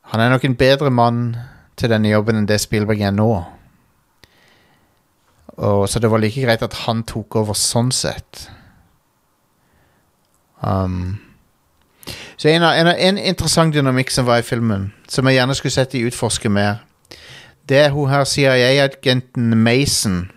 Han 0.00 0.20
er 0.20 0.30
nok 0.30 0.44
en 0.44 0.56
bedre 0.56 0.90
mann 0.90 1.36
til 1.76 1.92
denne 1.92 2.08
jobben 2.08 2.40
enn 2.40 2.48
det 2.48 2.60
Spielberg 2.60 3.04
er 3.04 3.12
nå. 3.12 3.30
Og, 5.58 5.88
så 5.88 5.98
det 5.98 6.10
var 6.10 6.22
like 6.22 6.40
greit 6.40 6.62
at 6.62 6.84
han 6.86 7.04
tok 7.04 7.36
over 7.36 7.54
sånn 7.58 7.92
sett. 7.92 8.46
Um, 10.62 11.27
så 12.36 12.48
en, 12.48 12.62
en, 12.62 12.90
en 12.92 13.18
interessant 13.18 13.74
dynamikk 13.74 14.10
som 14.14 14.26
var 14.28 14.42
i 14.42 14.46
filmen, 14.46 14.92
som 15.08 15.26
jeg 15.26 15.38
gjerne 15.38 15.56
skulle 15.58 15.74
sett 15.74 15.94
de 15.94 16.04
utforske 16.08 16.50
mer, 16.52 16.82
det 17.68 17.78
er 17.78 17.90
hun 17.92 18.08
her 18.08 18.24
CIA-agenten 18.24 19.56
Mason, 19.56 20.30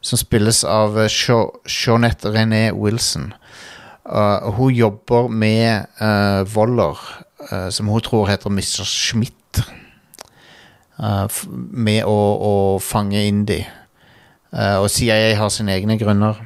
som 0.00 0.18
spilles 0.18 0.64
av 0.64 0.96
uh, 0.98 1.06
René 2.34 2.72
Wilson. 2.72 3.32
Uh, 4.04 4.50
hun 4.56 4.74
jobber 4.74 5.28
med 5.28 5.86
uh, 6.00 6.54
Voller, 6.54 6.98
uh, 7.52 7.70
som 7.70 7.88
hun 7.88 8.00
tror 8.00 8.26
heter 8.26 8.50
Mr. 8.50 8.84
Schmidt, 8.84 9.62
med 11.70 12.04
å, 12.06 12.18
å 12.38 12.52
fange 12.78 13.22
Indy. 13.26 13.64
Uh, 14.54 14.82
og 14.84 14.90
CIA 14.90 15.34
har 15.34 15.50
sine 15.50 15.74
egne 15.74 15.96
grunner. 15.98 16.38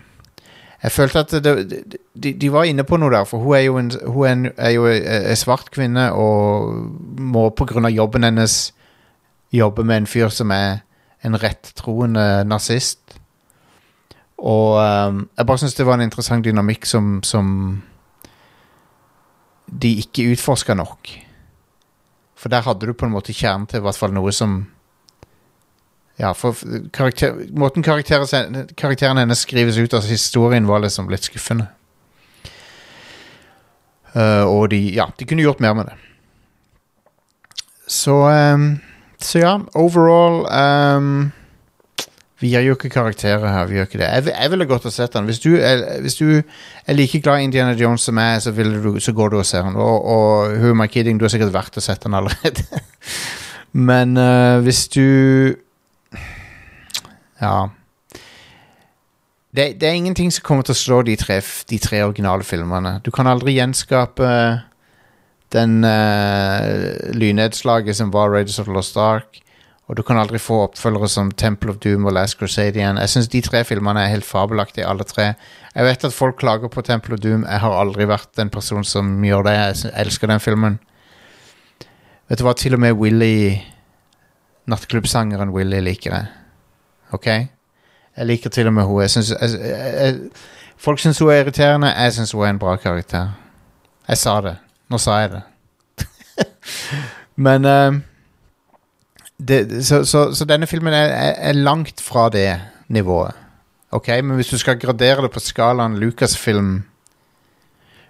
Jeg 0.83 0.93
følte 0.95 1.19
at 1.25 1.33
det, 1.43 1.83
de, 2.15 2.33
de 2.39 2.53
var 2.55 2.69
inne 2.69 2.85
på 2.87 2.97
noe 3.01 3.11
der, 3.11 3.25
for 3.27 3.43
hun 3.43 3.57
er 3.57 3.65
jo 3.65 3.79
en, 3.81 3.91
hun 4.07 4.47
er 4.55 4.71
jo 4.77 4.87
en 4.87 5.37
svart 5.37 5.73
kvinne 5.75 6.13
og 6.15 6.71
må 7.19 7.49
av 7.51 7.91
jobben 7.91 8.25
hennes 8.25 8.73
jobbe 9.53 9.85
med 9.85 9.97
en 9.97 10.07
fyr 10.07 10.31
som 10.31 10.51
er 10.55 10.85
en 11.27 11.35
rettroende 11.43 12.45
nazist. 12.47 13.19
Og 14.39 14.79
um, 14.79 15.25
jeg 15.37 15.47
bare 15.47 15.59
syns 15.59 15.75
det 15.75 15.87
var 15.87 15.99
en 15.99 16.07
interessant 16.07 16.45
dynamikk 16.47 16.87
som, 16.87 17.19
som 17.27 17.83
de 19.67 19.97
ikke 19.99 20.29
utforska 20.33 20.77
nok. 20.79 21.11
For 22.39 22.49
der 22.49 22.63
hadde 22.63 22.87
du 22.87 22.95
på 22.95 23.09
en 23.09 23.17
måte 23.17 23.35
kjernen 23.35 23.67
til 23.67 23.83
i 23.83 23.87
hvert 23.87 23.99
fall 23.99 24.15
noe 24.15 24.31
som 24.33 24.61
Ja, 26.19 26.33
for 26.35 26.57
karakter, 26.91 27.37
måten 27.55 27.85
karakteren, 27.87 29.21
hennes 29.21 29.45
skrives 29.47 29.79
ut 29.79 29.95
av 29.95 30.07
historien, 30.11 30.67
var 30.67 30.83
liksom 30.83 31.11
litt 31.13 31.29
skuffende. 31.29 31.69
Uh, 34.17 34.43
og 34.49 34.71
de 34.73 34.81
Ja, 34.97 35.11
de 35.19 35.27
kunne 35.29 35.45
gjort 35.45 35.61
mer 35.63 35.77
med 35.79 35.91
det. 35.91 35.97
Så 37.87 38.17
um, 38.29 38.79
Så 39.21 39.39
ja, 39.39 39.59
overall 39.75 40.47
um, 40.99 41.31
Vi 42.41 42.51
gir 42.53 42.67
jo 42.67 42.75
ikke 42.75 42.91
karakterer 42.91 43.47
her. 43.51 43.67
Vi 43.67 43.79
gjør 43.79 43.87
ikke 43.89 43.99
det. 43.99 44.09
Jeg, 44.09 44.35
jeg 44.35 44.51
ville 44.51 44.67
godt 44.67 44.87
ha 44.87 44.91
sett 44.95 45.15
den. 45.15 45.27
Hvis 45.27 45.41
du, 45.43 45.57
er, 45.57 46.01
hvis 46.01 46.15
du 46.15 46.43
er 46.87 46.95
like 46.95 47.21
glad 47.21 47.41
i 47.41 47.49
Indiana 47.49 47.73
Jones 47.75 48.07
som 48.07 48.15
meg, 48.15 48.43
så, 48.43 48.53
du, 48.55 49.01
så 49.03 49.13
går 49.13 49.29
du 49.29 49.39
og 49.39 49.47
ser 49.47 49.67
den. 49.67 49.75
Og, 49.75 50.05
og 50.05 50.55
who 50.55 50.71
am 50.71 50.85
I 50.85 50.87
kidding? 50.87 51.19
Du 51.19 51.27
har 51.27 51.35
sikkert 51.35 51.55
vært 51.55 51.77
og 51.77 51.83
sett 51.83 52.05
den 52.07 52.15
allerede. 52.15 52.63
Men 53.91 54.15
uh, 54.17 54.63
hvis 54.63 54.87
du 54.89 55.03
Ja. 57.41 57.71
Det, 59.55 59.81
det 59.81 59.89
er 59.89 59.97
ingenting 59.97 60.31
som 60.35 60.45
kommer 60.45 60.67
til 60.67 60.77
å 60.77 60.83
slå 60.83 61.03
de 61.07 61.17
tre, 61.19 61.41
de 61.41 61.79
tre 61.83 62.03
originale 62.05 62.45
filmene. 62.47 62.99
Du 63.05 63.11
kan 63.15 63.31
aldri 63.31 63.57
gjenskape 63.57 64.31
den 65.55 65.81
uh, 65.85 67.15
lynnedslaget 67.17 67.97
som 67.97 68.13
var 68.13 68.31
Raiders 68.35 68.59
of 68.61 68.69
Lost 68.69 68.99
Ark. 69.01 69.41
Og 69.89 69.97
du 69.97 70.03
kan 70.05 70.19
aldri 70.21 70.37
få 70.37 70.67
oppfølgere 70.67 71.09
som 71.09 71.31
Temple 71.33 71.73
of 71.73 71.79
Doom 71.81 72.05
og 72.05 72.13
Last 72.13 72.37
Crusade 72.37 72.77
igjen. 72.77 72.99
Jeg 73.01 73.09
syns 73.09 73.31
de 73.33 73.41
tre 73.41 73.63
filmene 73.65 74.03
er 74.05 74.13
helt 74.13 74.27
fabelaktige, 74.29 74.85
alle 74.85 75.07
tre. 75.09 75.31
Jeg 75.73 75.87
vet 75.87 76.05
at 76.05 76.13
folk 76.13 76.37
klager 76.43 76.69
på 76.69 76.85
Temple 76.85 77.17
of 77.17 77.23
Doom. 77.25 77.47
Jeg 77.49 77.63
har 77.63 77.73
aldri 77.73 78.05
vært 78.11 78.29
den 78.37 78.53
personen 78.53 78.85
som 78.85 79.09
gjør 79.25 79.47
det. 79.49 79.55
Jeg 79.57 79.95
elsker 80.05 80.29
den 80.29 80.45
filmen. 80.45 80.77
Vet 82.29 82.43
du 82.43 82.45
hva, 82.45 82.53
til 82.53 82.77
og 82.77 82.85
med 82.85 83.01
Willy 83.01 83.57
Nattklubbsangeren 84.69 85.55
Willy 85.57 85.81
liker 85.81 86.13
jeg. 86.13 86.29
Ok? 87.13 87.27
Jeg 87.27 88.27
liker 88.27 88.51
til 88.51 88.67
og 88.67 88.73
med 88.73 88.87
henne. 88.87 89.01
Jeg 89.01 89.11
synes, 89.11 89.31
jeg, 89.41 89.51
jeg, 89.61 90.19
folk 90.77 90.99
syns 90.99 91.19
hun 91.19 91.31
er 91.31 91.43
irriterende. 91.43 91.87
Jeg 91.87 92.13
syns 92.13 92.33
hun 92.33 92.45
er 92.45 92.51
en 92.51 92.59
bra 92.59 92.77
karakter. 92.77 93.29
Jeg 94.09 94.19
sa 94.19 94.41
det. 94.41 94.57
Nå 94.91 94.99
sa 94.99 95.21
jeg 95.23 95.31
det. 95.31 95.43
Men 97.47 97.65
um, 97.65 98.03
det, 99.49 99.87
så, 99.87 100.05
så, 100.05 100.35
så 100.35 100.45
denne 100.45 100.67
filmen 100.67 100.93
er, 100.93 101.35
er 101.37 101.53
langt 101.53 102.01
fra 102.01 102.29
det 102.29 102.61
nivået. 102.89 103.33
Ok, 103.91 104.09
Men 104.09 104.35
hvis 104.35 104.49
du 104.49 104.59
skal 104.59 104.81
gradere 104.81 105.23
det 105.23 105.31
på 105.31 105.41
skalaen 105.41 105.99
Lucasfilm 105.99 106.83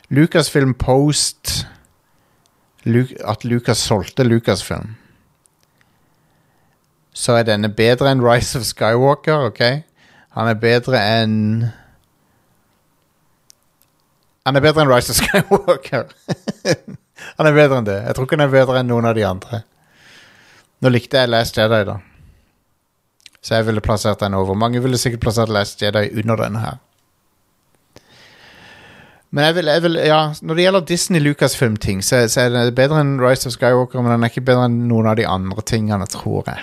Lucasfilm 0.09 0.75
post 0.75 1.67
Lu, 2.85 3.05
At 3.25 3.45
Lucas 3.45 3.79
solgte 3.79 4.25
Lucasfilm 4.25 4.97
Så 7.19 7.35
er 7.35 7.49
denne 7.49 7.71
bedre 7.75 8.13
enn 8.13 8.23
Rise 8.23 8.61
of 8.61 8.67
Skywalker, 8.67 9.49
ok? 9.51 9.63
Han 10.39 10.51
er 10.51 10.59
bedre 10.63 11.01
enn 11.03 11.39
Han 14.47 14.57
er 14.57 14.65
bedre 14.65 14.85
enn 14.85 14.93
Rise 14.93 15.13
of 15.13 15.19
Skywalker. 15.19 16.07
han 17.39 17.49
er 17.51 17.57
bedre 17.57 17.81
enn 17.81 17.89
det. 17.89 17.99
Jeg 18.07 18.15
tror 18.17 18.29
ikke 18.29 18.39
han 18.39 18.47
er 18.47 18.55
bedre 18.55 18.79
enn 18.81 18.89
noen 18.89 19.09
av 19.11 19.19
de 19.19 19.27
andre. 19.27 19.65
Nå 20.79 20.95
likte 20.95 21.19
jeg 21.19 21.33
Last 21.33 21.59
Jedi, 21.59 21.83
da. 21.91 21.99
Så 23.43 23.59
jeg 23.59 23.67
ville 23.67 23.83
plassert 23.83 24.23
den 24.23 24.39
over. 24.39 24.55
Mange 24.55 24.81
ville 24.83 24.99
sikkert 25.01 25.27
plassert 25.27 25.53
Last 25.53 25.83
Jedi 25.83 26.07
under 26.23 26.39
denne 26.39 26.63
her. 26.63 26.79
Men 29.35 29.45
jeg 29.45 29.59
vil, 29.59 29.75
jeg 29.75 29.83
vil, 29.85 30.01
ja, 30.07 30.23
når 30.41 30.55
det 30.55 30.65
gjelder 30.65 30.89
Disney 30.89 31.21
Lucasfilm-ting, 31.21 32.01
så, 32.05 32.23
så 32.33 32.47
er 32.47 32.55
det 32.55 32.79
bedre 32.79 33.03
enn 33.03 33.19
Rise 33.21 33.51
of 33.51 33.59
Skywalker, 33.59 34.01
men 34.01 34.15
den 34.15 34.25
er 34.25 34.33
ikke 34.33 34.47
bedre 34.47 34.71
enn 34.71 34.85
noen 34.89 35.11
av 35.11 35.19
de 35.19 35.27
andre 35.29 35.67
tingene, 35.69 36.07
tror 36.09 36.47
jeg. 36.47 36.63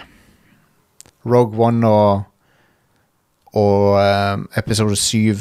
Rogue 1.26 1.58
One 1.68 1.90
og, 1.90 2.24
og 3.58 3.98
eh, 4.02 4.38
episode 4.62 4.96
7 4.96 5.36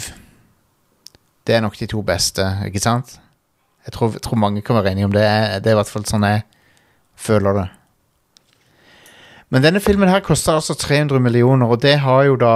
Det 1.46 1.54
er 1.54 1.60
nok 1.60 1.76
de 1.78 1.86
to 1.86 2.02
beste, 2.02 2.44
ikke 2.66 2.80
sant? 2.80 3.18
Jeg 3.84 3.92
tror, 3.92 4.12
jeg 4.16 4.22
tror 4.24 4.40
mange 4.40 4.62
kan 4.64 4.76
være 4.76 4.92
enige 4.92 5.04
om 5.04 5.12
det. 5.12 5.24
Det 5.60 5.68
er 5.68 5.76
i 5.76 5.80
hvert 5.80 5.90
fall 5.92 6.06
sånn 6.08 6.24
jeg 6.24 6.44
føler 7.20 7.58
det. 7.58 7.66
Men 9.52 9.62
denne 9.62 9.82
filmen 9.84 10.08
her 10.08 10.24
koster 10.24 10.56
altså 10.56 10.74
300 10.74 11.20
millioner, 11.20 11.68
og 11.68 11.82
det 11.82 11.98
har 12.00 12.24
jo 12.24 12.38
da 12.40 12.54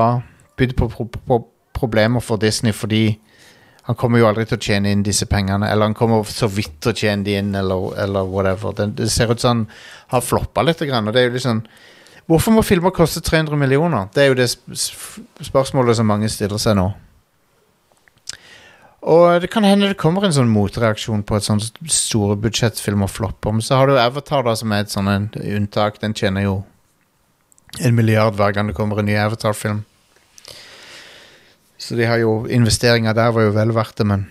bydd 0.57 0.73
på, 0.79 0.89
pro 0.89 1.05
på 1.05 1.39
problemer 1.79 2.25
for 2.25 2.41
Disney, 2.43 2.73
fordi 2.73 3.19
han 3.87 3.97
kommer 3.97 4.19
jo 4.19 4.27
aldri 4.29 4.45
til 4.49 4.59
å 4.59 4.65
tjene 4.65 4.91
inn 4.91 5.05
disse 5.07 5.29
pengene, 5.31 5.69
eller 5.69 5.89
han 5.89 5.95
kommer 5.97 6.25
så 6.27 6.49
vidt 6.51 6.81
til 6.83 6.91
å 6.91 6.99
tjene 6.99 7.25
de 7.25 7.37
inn, 7.39 7.55
eller, 7.55 7.93
eller 8.03 8.27
whatever. 8.27 8.75
Det, 8.77 8.89
det 8.99 9.07
ser 9.13 9.31
ut 9.31 9.41
som 9.41 9.53
han 9.53 9.63
har 10.13 10.25
floppa 10.25 10.65
litt, 10.67 10.83
og 10.83 11.13
det 11.13 11.23
er 11.23 11.29
jo 11.29 11.37
litt 11.37 11.45
sånn 11.47 11.63
Hvorfor 12.29 12.53
må 12.53 12.63
filmer 12.67 12.93
koste 12.93 13.23
300 13.25 13.57
millioner? 13.57 14.09
Det 14.13 14.23
er 14.23 14.33
jo 14.33 14.37
det 14.37 14.51
sp 14.53 14.75
sp 14.77 15.47
spørsmålet 15.49 15.97
som 15.97 16.09
mange 16.11 16.29
stiller 16.29 16.61
seg 16.61 16.77
nå. 16.77 16.91
Og 19.09 19.41
det 19.41 19.49
kan 19.49 19.65
hende 19.65 19.89
det 19.89 19.97
kommer 20.01 20.27
en 20.27 20.35
sånn 20.35 20.51
motreaksjon 20.53 21.23
på 21.25 21.39
et 21.39 21.47
sånt 21.47 21.71
store 21.89 22.37
budsjettfilmer 22.37 23.09
flopper. 23.09 23.55
Men 23.55 23.65
så 23.65 23.79
har 23.79 23.89
du 23.89 23.97
Avatar, 23.97 24.43
da, 24.45 24.57
som 24.59 24.75
er 24.75 24.85
et 24.85 24.93
sånt 24.93 25.39
unntak. 25.39 26.01
Den 26.03 26.17
tjener 26.19 26.45
jo 26.45 26.57
en 27.81 27.97
milliard 27.97 28.37
hver 28.37 28.53
gang 28.53 28.69
det 28.69 28.77
kommer 28.77 29.01
en 29.01 29.09
ny 29.09 29.17
Avatar-film. 29.17 29.85
Så 31.79 31.97
de 31.97 32.09
har 32.11 32.19
jo 32.21 32.43
investeringer 32.51 33.15
der 33.17 33.33
var 33.33 33.47
jo 33.47 33.55
vel 33.57 33.73
verdt 33.73 34.03
det, 34.03 34.07
men 34.07 34.27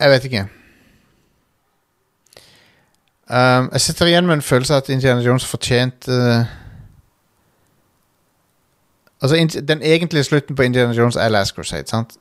Jeg 0.00 0.10
vet 0.10 0.24
ikke. 0.24 0.48
Um, 3.30 3.68
jeg 3.72 3.80
sitter 3.80 4.06
igjen 4.10 4.26
med 4.26 4.40
en 4.40 4.42
følelse 4.42 4.74
av 4.74 4.82
at 4.82 4.88
Indiana 4.90 5.22
Jones 5.22 5.44
fortjente 5.46 6.10
uh, 6.10 6.48
Altså, 9.20 9.60
den 9.68 9.82
egentlige 9.82 10.24
slutten 10.24 10.56
på 10.56 10.62
Indiana 10.62 10.92
Jones 10.92 11.16
er 11.16 11.28
Last 11.28 11.54
Crusade, 11.54 11.88
sant? 11.88 12.16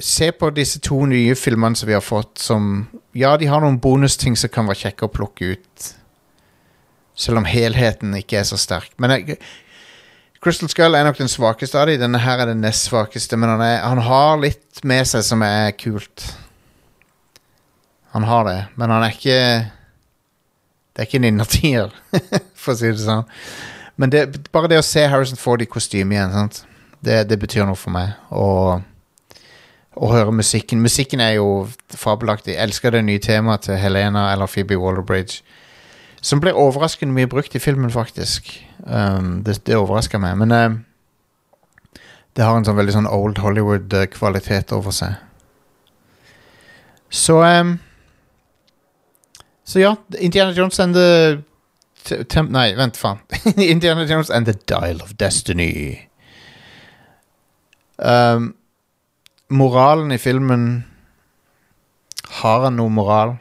Se 0.00 0.28
på 0.32 0.50
disse 0.50 0.78
to 0.84 1.04
nye 1.08 1.34
filmene 1.34 1.76
som 1.76 1.88
vi 1.88 1.96
har 1.96 2.04
fått, 2.04 2.38
som 2.38 2.88
Ja, 3.16 3.36
de 3.36 3.46
har 3.48 3.60
noen 3.64 3.80
bonusting 3.80 4.36
som 4.36 4.52
kan 4.52 4.68
være 4.68 4.82
kjekke 4.84 5.08
å 5.08 5.12
plukke 5.12 5.56
ut. 5.56 5.86
Selv 7.16 7.40
om 7.40 7.48
helheten 7.48 8.12
ikke 8.14 8.42
er 8.42 8.44
så 8.44 8.58
sterk. 8.60 8.92
Men 9.00 9.14
jeg, 9.14 9.38
Crystal 10.44 10.68
Skull 10.68 10.94
er 10.94 11.06
nok 11.08 11.16
den 11.18 11.32
svakeste 11.32 11.80
av 11.80 11.88
dem. 11.88 12.02
Denne 12.02 12.20
her 12.20 12.42
er 12.44 12.52
den 12.52 12.60
nest 12.60 12.90
svakeste, 12.90 13.40
men 13.40 13.54
han, 13.54 13.64
er, 13.64 13.80
han 13.88 14.04
har 14.04 14.36
litt 14.42 14.84
med 14.84 15.08
seg 15.08 15.24
som 15.24 15.40
er 15.42 15.72
kult. 15.80 16.28
Han 18.16 18.24
har 18.24 18.46
det, 18.48 18.58
men 18.80 18.90
han 18.90 19.04
er 19.04 19.12
ikke 19.12 19.38
Det 20.94 21.02
er 21.02 21.08
ikke 21.08 21.18
en 21.20 21.28
innertier, 21.28 21.96
for 22.62 22.72
å 22.72 22.78
si 22.80 22.88
det 22.88 23.02
sånn. 23.02 23.26
Men 24.00 24.12
det, 24.12 24.22
bare 24.52 24.70
det 24.72 24.78
å 24.80 24.84
se 24.84 25.02
Harrison 25.12 25.36
Ford 25.36 25.60
i 25.60 25.68
kostyme 25.68 26.16
igjen, 26.16 26.32
sant? 26.32 26.62
Det, 27.04 27.26
det 27.28 27.36
betyr 27.40 27.68
noe 27.68 27.76
for 27.76 27.92
meg. 27.92 28.14
Og 28.32 28.80
å 29.96 30.08
høre 30.12 30.32
musikken. 30.32 30.80
Musikken 30.84 31.20
er 31.20 31.36
jo 31.38 31.66
fabelaktig. 31.92 32.54
Jeg 32.54 32.64
elsker 32.64 32.92
det 32.92 33.04
nye 33.04 33.20
temaet 33.22 33.66
til 33.68 33.78
Helena 33.80 34.30
eller 34.32 34.48
Phoebe 34.48 34.76
Waller-Bridge. 34.80 35.40
Som 36.24 36.40
ble 36.40 36.52
overraskende 36.56 37.14
mye 37.16 37.28
brukt 37.30 37.54
i 37.56 37.62
filmen, 37.62 37.92
faktisk. 37.92 38.48
Um, 38.84 39.42
det 39.44 39.60
det 39.68 39.76
overraska 39.76 40.20
meg. 40.20 40.36
Men 40.40 40.52
um, 40.56 40.78
det 42.36 42.44
har 42.44 42.56
en 42.56 42.68
sånn 42.68 42.80
veldig 42.80 42.96
sånn 42.96 43.12
old 43.12 43.40
Hollywood-kvalitet 43.40 44.72
over 44.76 44.96
seg. 44.96 45.16
Så 47.12 47.38
um, 47.44 47.76
Så 49.66 49.80
ja, 49.80 49.96
Indiana 50.18 50.52
Jones 50.52 50.80
and 50.80 50.94
the 50.94 51.42
Tem 52.24 52.46
Nei, 52.46 52.74
vent, 52.78 52.96
faen. 52.96 53.18
Indiana 53.56 54.04
Jones 54.06 54.30
and 54.30 54.46
the 54.46 54.54
Dial 54.66 55.02
of 55.02 55.16
Destiny. 55.18 56.08
Um, 57.96 58.54
moralen 59.48 60.12
i 60.12 60.18
filmen 60.18 60.84
Har 62.42 62.60
han 62.62 62.76
noe 62.76 62.92
moral? 62.92 63.36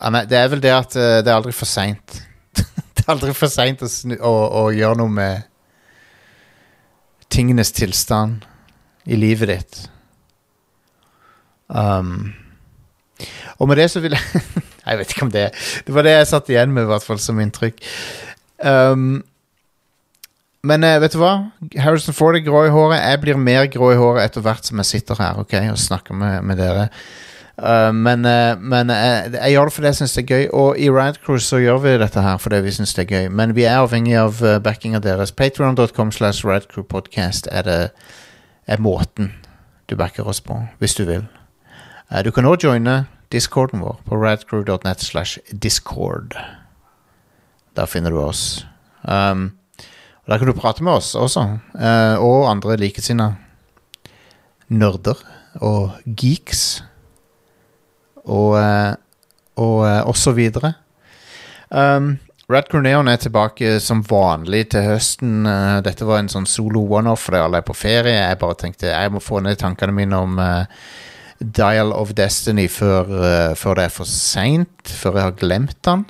Det 0.00 0.38
er 0.38 0.48
vel 0.50 0.60
det 0.60 0.72
at 0.72 0.96
eh, 0.96 1.18
det 1.24 1.30
er 1.30 1.36
aldri 1.38 1.52
for 1.56 1.68
seint. 1.68 2.18
det 2.94 3.04
er 3.04 3.12
aldri 3.14 3.32
for 3.34 3.50
seint 3.50 3.80
å, 3.82 3.88
å, 4.18 4.32
å 4.60 4.64
gjøre 4.74 4.98
noe 5.00 5.12
med 5.12 5.46
tingenes 7.32 7.72
tilstand 7.74 8.44
i 9.06 9.18
livet 9.18 9.50
ditt. 9.50 9.78
Um, 11.66 12.34
og 13.58 13.70
med 13.70 13.80
det 13.80 13.90
så 13.92 14.02
vil 14.04 14.16
jeg 14.16 14.42
Jeg 14.86 14.98
vet 15.00 15.12
ikke 15.12 15.24
om 15.26 15.32
det 15.34 15.46
Det 15.86 15.94
var 15.94 16.06
det 16.06 16.12
jeg 16.14 16.28
satt 16.30 16.50
igjen 16.52 16.74
med, 16.74 16.86
i 16.86 16.90
hvert 16.92 17.02
fall 17.02 17.18
som 17.18 17.40
inntrykk. 17.42 17.80
Um, 18.62 19.24
men 20.66 20.84
eh, 20.86 20.98
vet 21.02 21.14
du 21.14 21.20
hva? 21.20 21.34
Harrison 21.78 22.16
Ford 22.16 22.36
er 22.38 22.44
grå 22.46 22.64
i 22.66 22.72
håret. 22.74 22.98
Jeg 23.02 23.22
blir 23.22 23.38
mer 23.38 23.68
grå 23.70 23.92
i 23.94 23.98
håret 23.98 24.26
etter 24.26 24.44
hvert 24.44 24.66
som 24.66 24.82
jeg 24.82 24.90
sitter 24.90 25.20
her 25.20 25.38
ok, 25.42 25.54
og 25.72 25.78
snakker 25.78 26.16
med, 26.18 26.42
med 26.46 26.58
dere. 26.62 26.88
Uh, 27.56 27.88
men 27.94 28.26
uh, 28.28 28.52
men 28.60 28.90
uh, 28.92 29.32
jeg 29.32 29.54
gjør 29.54 29.70
det 29.70 29.72
fordi 29.72 29.88
jeg 29.88 29.98
syns 30.00 30.16
det 30.16 30.24
er 30.24 30.32
gøy, 30.34 30.48
og 30.52 30.78
i 30.78 30.90
Rad 30.92 31.20
Cruise 31.24 31.46
så 31.48 31.60
gjør 31.62 31.78
vi 31.86 31.94
dette 32.02 32.20
her 32.20 32.36
fordi 32.42 32.60
vi 32.66 32.74
syns 32.78 32.94
det 32.94 33.06
er 33.06 33.14
gøy. 33.14 33.30
Men 33.32 33.54
vi 33.56 33.64
er 33.64 33.80
avhengig 33.80 34.18
av 34.20 34.42
backing 34.64 34.96
av 34.98 35.06
deres. 35.06 35.32
Patreon.com 35.32 36.12
slash 36.12 36.46
radcrewpodcast 36.46 37.48
er, 37.52 37.90
er 38.66 38.82
måten 38.82 39.32
du 39.90 39.96
backer 39.96 40.26
oss 40.26 40.42
på, 40.42 40.58
hvis 40.78 40.98
du 40.98 41.04
vil. 41.06 41.26
Eh, 42.10 42.22
du 42.22 42.30
kan 42.32 42.46
også 42.46 42.68
joine 42.68 43.04
discorden 43.32 43.82
vår 43.82 44.00
på 44.06 44.18
radcrew.net 44.20 45.02
slash 45.02 45.38
discord. 45.50 46.36
Der 47.76 47.86
finner 47.86 48.10
du 48.10 48.20
oss. 48.22 48.66
Um, 49.02 49.52
og 50.24 50.32
der 50.32 50.38
kan 50.38 50.48
du 50.50 50.58
prate 50.58 50.82
med 50.82 50.92
oss 50.98 51.14
også, 51.14 51.42
uh, 51.74 52.16
og 52.18 52.50
andre 52.50 52.76
likesinnede 52.80 53.36
nerder 54.68 55.20
og 55.62 55.90
geeks. 56.04 56.82
Og, 58.26 58.56
eh, 58.58 58.94
og, 59.56 59.78
og 60.10 60.16
så 60.18 60.32
videre. 60.34 60.72
Um, 61.70 62.16
Rad 62.50 62.74
Neon 62.82 63.08
er 63.08 63.16
tilbake 63.16 63.80
som 63.80 64.04
vanlig 64.06 64.68
til 64.70 64.82
høsten. 64.86 65.46
Dette 65.82 66.06
var 66.06 66.18
en 66.18 66.30
sånn 66.30 66.46
solo 66.46 66.84
one-off 66.98 67.24
fordi 67.26 67.40
alle 67.42 67.58
er 67.62 67.66
på 67.66 67.74
ferie. 67.74 68.16
Jeg 68.18 68.38
bare 68.38 68.58
tenkte 68.58 68.90
jeg 68.90 69.12
må 69.14 69.22
få 69.22 69.40
ned 69.42 69.58
tankene 69.58 69.94
mine 69.94 70.20
om 70.22 70.38
eh, 70.42 70.82
Dial 71.40 71.92
of 71.92 72.14
Destiny 72.16 72.68
før, 72.72 73.10
eh, 73.10 73.54
før 73.56 73.76
det 73.76 73.84
er 73.84 73.92
for 73.92 74.08
seint, 74.08 74.88
før 74.88 75.18
jeg 75.18 75.28
har 75.28 75.36
glemt 75.40 75.76
den. 75.84 76.06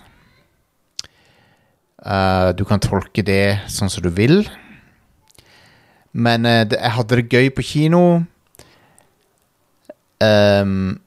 Uh, 2.06 2.52
du 2.54 2.62
kan 2.62 2.78
tolke 2.78 3.24
det 3.26 3.66
sånn 3.72 3.90
som 3.90 4.04
du 4.04 4.12
vil. 4.14 4.44
Men 6.14 6.46
uh, 6.46 6.62
det, 6.62 6.78
jeg 6.78 6.94
hadde 6.94 7.18
det 7.18 7.32
gøy 7.32 7.50
på 7.56 7.64
kino. 7.66 8.02
Um, 10.22 11.00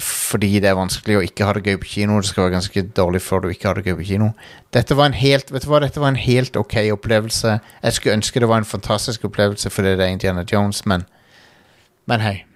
fordi 0.00 0.54
det 0.62 0.70
er 0.70 0.78
vanskelig 0.78 1.18
å 1.18 1.22
ikke 1.26 1.44
ha 1.44 1.52
det 1.56 1.66
gøy 1.68 1.76
på 1.82 1.90
kino. 1.92 2.16
Det 2.16 2.30
skal 2.30 2.46
være 2.46 2.56
ganske 2.56 2.84
dårlig 2.96 3.20
før 3.26 3.44
du 3.44 3.50
ikke 3.52 3.68
har 3.68 3.76
det 3.76 3.90
gøy 3.90 3.98
på 4.00 4.08
kino. 4.14 4.30
Dette 4.72 4.96
var 4.96 5.10
en 5.10 5.20
helt 5.20 5.52
Vet 5.52 5.66
du 5.66 5.70
hva, 5.70 5.82
dette 5.84 6.00
var 6.00 6.14
en 6.14 6.22
helt 6.22 6.56
ok 6.56 6.78
opplevelse. 6.94 7.58
Jeg 7.84 7.98
skulle 7.98 8.16
ønske 8.16 8.40
det 8.40 8.48
var 8.48 8.62
en 8.62 8.72
fantastisk 8.72 9.28
opplevelse 9.28 9.72
fordi 9.74 9.98
det 10.00 10.06
er 10.06 10.14
Indiana 10.16 10.46
Jones, 10.48 10.86
men 10.86 11.04
Men 12.08 12.24
hei. 12.24 12.49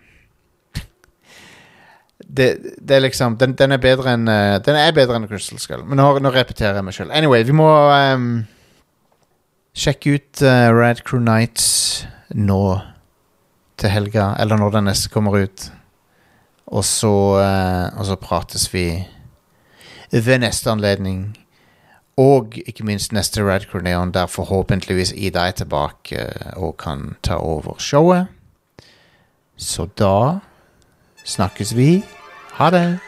Det, 2.26 2.48
det 2.80 2.96
er 2.96 3.04
liksom 3.04 3.36
Den, 3.38 3.52
den 3.58 3.72
er 3.72 3.78
bedre 3.82 4.14
enn 4.16 4.28
uh, 4.30 4.56
Den 4.64 4.78
er 4.78 4.94
bedre 4.96 5.18
enn 5.18 5.28
Crystal 5.28 5.60
Skull. 5.60 5.84
Men 5.86 6.00
nå, 6.00 6.08
nå 6.22 6.32
repeterer 6.34 6.78
jeg 6.78 6.86
meg 6.86 6.96
sjøl. 6.96 7.12
Anyway, 7.14 7.44
vi 7.46 7.54
må 7.56 7.68
um, 7.68 8.44
sjekke 9.76 10.16
ut 10.16 10.42
uh, 10.42 10.70
Rad 10.74 11.04
Crew 11.06 11.22
Nights 11.22 12.06
nå 12.34 12.78
til 13.78 13.90
helga, 13.90 14.32
eller 14.40 14.58
når 14.58 14.76
den 14.76 14.88
neste 14.88 15.10
kommer 15.12 15.36
ut. 15.44 15.68
Og 16.74 16.84
så, 16.86 17.14
uh, 17.38 17.98
og 17.98 18.06
så 18.08 18.18
prates 18.18 18.68
vi 18.72 18.86
ved 20.14 20.38
neste 20.42 20.70
anledning. 20.70 21.34
Og 22.16 22.54
ikke 22.62 22.86
minst 22.86 23.12
neste 23.12 23.42
Rad 23.42 23.66
Crew 23.70 23.82
Neon, 23.82 24.14
der 24.14 24.30
forhåpentligvis 24.30 25.12
Ida 25.16 25.48
er 25.48 25.58
tilbake 25.58 26.28
og 26.56 26.76
kan 26.78 27.16
ta 27.22 27.34
over 27.42 27.78
showet. 27.82 28.30
Så 29.56 29.86
da 29.98 30.38
snakkes 31.24 31.76
vi. 31.76 32.04
Ha 32.52 32.70
det. 32.70 32.98